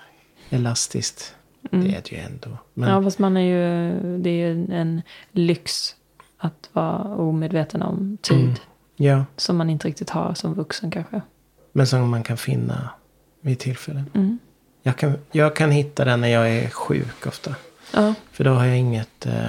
elastiskt. 0.51 1.35
Det 1.71 1.77
är 1.77 1.83
det 2.03 2.13
ju 2.13 2.19
ändå. 2.19 2.49
Men, 2.75 2.89
Mm. 2.89 2.95
Ja, 2.97 3.03
fast 3.07 3.19
man 3.19 3.37
är 3.37 3.41
ju, 3.41 3.93
det 4.19 4.31
är 4.31 4.35
ju 4.55 4.67
en 4.75 5.03
lyx 5.33 5.95
att 6.39 6.69
vara 6.73 7.17
omedveten 7.17 7.83
om 7.83 8.19
tid. 8.23 8.39
Mm. 8.45 8.55
ja, 8.97 9.25
Som 9.37 9.57
man 9.57 9.71
inte 9.71 9.89
riktigt 9.89 10.11
har 10.11 10.35
som 10.35 10.55
vuxen 10.55 10.91
kanske. 10.91 11.21
Men 11.79 11.87
som 11.87 12.11
man 12.11 12.23
kan 12.23 12.37
finna 12.37 12.91
vid 13.41 13.59
tillfällen. 13.59 14.11
Mm. 14.15 14.39
Jag 14.83 14.97
kan, 14.97 15.13
jag 15.33 15.57
kan 15.57 15.71
hitta 15.71 16.05
den 16.05 16.21
när 16.21 16.29
jag 16.29 16.51
är 16.51 16.71
sjuk 16.71 17.27
ofta. 17.27 17.55
Ja, 17.95 18.15
För 18.33 18.45
då 18.45 18.51
har 18.51 18.65
jag 18.65 18.79
inget, 18.79 19.27
eh, 19.27 19.49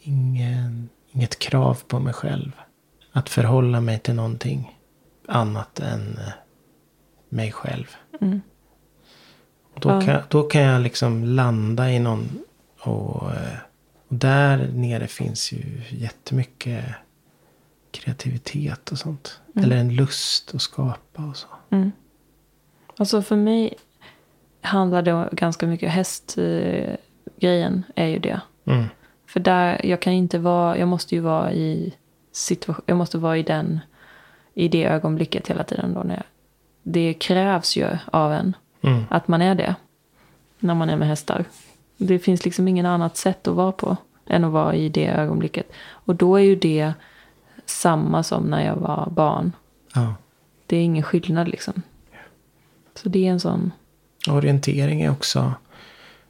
ingen, 0.00 0.88
inget 1.12 1.38
krav 1.38 1.78
på 1.88 1.98
mig 1.98 2.12
själv. 2.12 2.52
Att 3.12 3.28
förhålla 3.28 3.80
mig 3.80 3.98
till 3.98 4.14
någonting 4.14 4.78
annat 5.28 5.80
än 5.80 6.18
eh, 6.18 6.32
mig 7.28 7.52
själv. 7.52 7.86
Mm. 8.20 8.40
Och 9.74 9.80
då, 9.80 9.88
Ja. 9.88 10.00
kan, 10.00 10.22
då 10.28 10.42
kan 10.42 10.62
jag 10.62 10.82
liksom 10.82 11.24
landa 11.24 11.90
i 11.90 11.98
någon. 11.98 12.28
Och, 12.80 13.30
eh, 13.32 13.58
och 14.08 14.14
där 14.14 14.68
nere 14.72 15.06
finns 15.06 15.52
ju 15.52 15.82
jättemycket 15.90 16.84
kreativitet 17.96 18.92
och 18.92 18.98
sånt. 18.98 19.40
Eller 19.54 19.76
en 19.76 19.94
lust 19.94 20.54
att 20.54 20.62
skapa 20.62 21.22
och 21.22 21.36
så. 21.36 21.46
Mm. 21.70 21.92
Alltså 22.96 23.22
för 23.22 23.36
mig 23.36 23.74
handlar 24.60 25.02
det 25.02 25.28
ganska 25.32 25.66
mycket 25.66 25.90
hästgrejen 25.90 27.84
är 27.94 28.06
ju 28.06 28.18
det. 28.18 28.40
Mm. 28.64 28.84
För 29.26 29.40
där, 29.40 29.86
jag 29.86 30.00
kan 30.00 30.12
inte 30.12 30.38
vara, 30.38 30.78
jag 30.78 30.88
måste 30.88 31.14
ju 31.14 31.20
vara 31.20 31.52
i 31.52 31.94
situation, 32.32 32.84
jag 32.86 32.96
måste 32.96 33.18
vara 33.18 33.36
i 33.36 33.42
den, 33.42 33.80
i 34.54 34.68
det 34.68 34.84
ögonblicket 34.84 35.48
hela 35.48 35.64
tiden 35.64 35.94
då 35.94 36.02
när 36.02 36.14
jag, 36.14 36.24
det 36.82 37.14
krävs 37.14 37.76
ju 37.76 37.86
av 38.12 38.32
en 38.32 38.56
Mm. 38.86 39.04
att 39.10 39.28
man 39.28 39.42
är 39.42 39.54
det. 39.54 39.74
När 40.58 40.74
man 40.74 40.90
är 40.90 40.96
med 40.96 41.08
hästar. 41.08 41.44
Det 41.96 42.18
finns 42.18 42.44
liksom 42.44 42.68
ingen 42.68 42.86
annat 42.86 43.16
sätt 43.16 43.48
att 43.48 43.54
vara 43.54 43.72
på 43.72 43.96
än 44.26 44.44
att 44.44 44.52
vara 44.52 44.74
i 44.74 44.88
det 44.88 45.06
ögonblicket. 45.06 45.72
Och 45.88 46.14
då 46.16 46.36
är 46.36 46.42
ju 46.42 46.56
det 46.56 46.92
samma 47.66 48.22
som 48.22 48.44
när 48.44 48.64
jag 48.66 48.76
var 48.76 49.10
barn. 49.10 49.52
Ja. 49.94 50.14
Det 50.66 50.76
är 50.76 50.82
ingen 50.82 51.02
skillnad 51.02 51.48
liksom. 51.48 51.82
Så 52.94 53.08
det 53.08 53.26
är 53.26 53.30
en 53.30 53.40
sån, 53.40 53.72
Orientering 54.28 55.02
är 55.02 55.10
också 55.10 55.54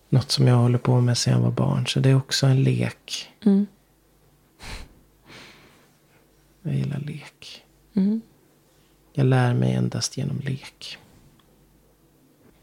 något 0.08 0.30
som 0.30 0.46
jag 0.46 0.56
håller 0.56 0.78
på 0.78 1.00
med 1.00 1.18
sedan 1.18 1.32
jag 1.34 1.40
var 1.40 1.50
barn. 1.50 1.86
Så 1.86 2.00
det 2.00 2.10
är 2.10 2.16
också 2.16 2.46
en 2.46 2.62
lek. 2.62 3.32
mm, 3.44 3.66
Jag 6.62 6.74
gillar 6.74 6.98
lek. 6.98 7.64
mm, 7.94 8.20
Jag 9.12 9.26
lär 9.26 9.54
mig 9.54 9.72
endast 9.74 10.16
genom 10.16 10.38
lek. 10.38 10.98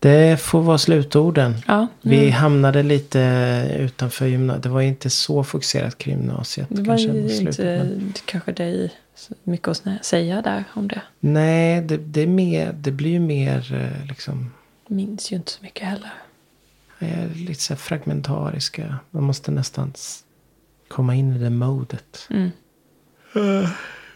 Det 0.04 0.40
får 0.42 0.62
vara 0.62 0.78
slutorden. 0.78 1.56
Ja, 1.68 1.88
Vi 2.02 2.18
nu- 2.18 2.30
hamnade 2.30 2.84
lite 2.84 3.20
utanför 3.80 4.26
gymnasiet. 4.28 4.64
Det 4.64 4.70
var 4.70 4.82
inte 4.82 5.10
så 5.10 5.44
fokuserat 5.44 5.98
kring 5.98 6.18
gymnasiet. 6.18 6.68
det 6.70 6.82
var 6.82 6.86
kanske 6.86 7.08
ju 7.08 7.38
inte 7.40 7.64
men- 7.64 8.14
kanske 8.26 8.52
dig 8.52 8.94
mycket 9.44 9.68
att 9.68 10.06
säga 10.06 10.42
där 10.42 10.64
om 10.74 10.88
det. 10.88 11.02
Nej, 11.20 11.82
det, 11.82 11.98
det, 11.98 12.22
är 12.22 12.28
mer, 12.28 12.74
det 12.74 12.92
blir 12.92 13.12
ju 13.12 13.20
mer 13.20 13.74
eh, 13.74 14.08
liksom. 14.08 14.52
Minns 14.88 15.32
ju 15.32 15.36
inte 15.36 15.52
så 15.52 15.64
mycket 15.64 15.88
heller. 15.88 16.14
eh, 17.00 17.36
Lite 17.36 17.62
så 17.62 17.74
här 17.74 17.78
fragmentariska. 17.80 18.96
Man 19.12 19.24
måste 19.24 19.52
nästan 19.52 19.94
komma 20.88 21.16
in 21.16 21.36
i 21.36 21.40
det 21.40 21.50
modet. 21.50 22.28
Mm. 22.30 22.50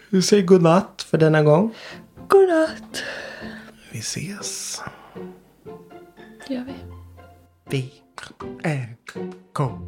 Vi 0.09 0.21
säger 0.21 0.43
godnatt 0.43 1.05
för 1.09 1.17
denna 1.17 1.43
gång. 1.43 1.73
Godnatt. 2.27 3.03
Vi 3.91 3.99
ses. 3.99 4.81
Det 6.48 6.54
gör 6.54 6.64
vi. 6.64 6.74
Vi 7.70 7.93
är 8.64 8.95
K. 9.54 9.80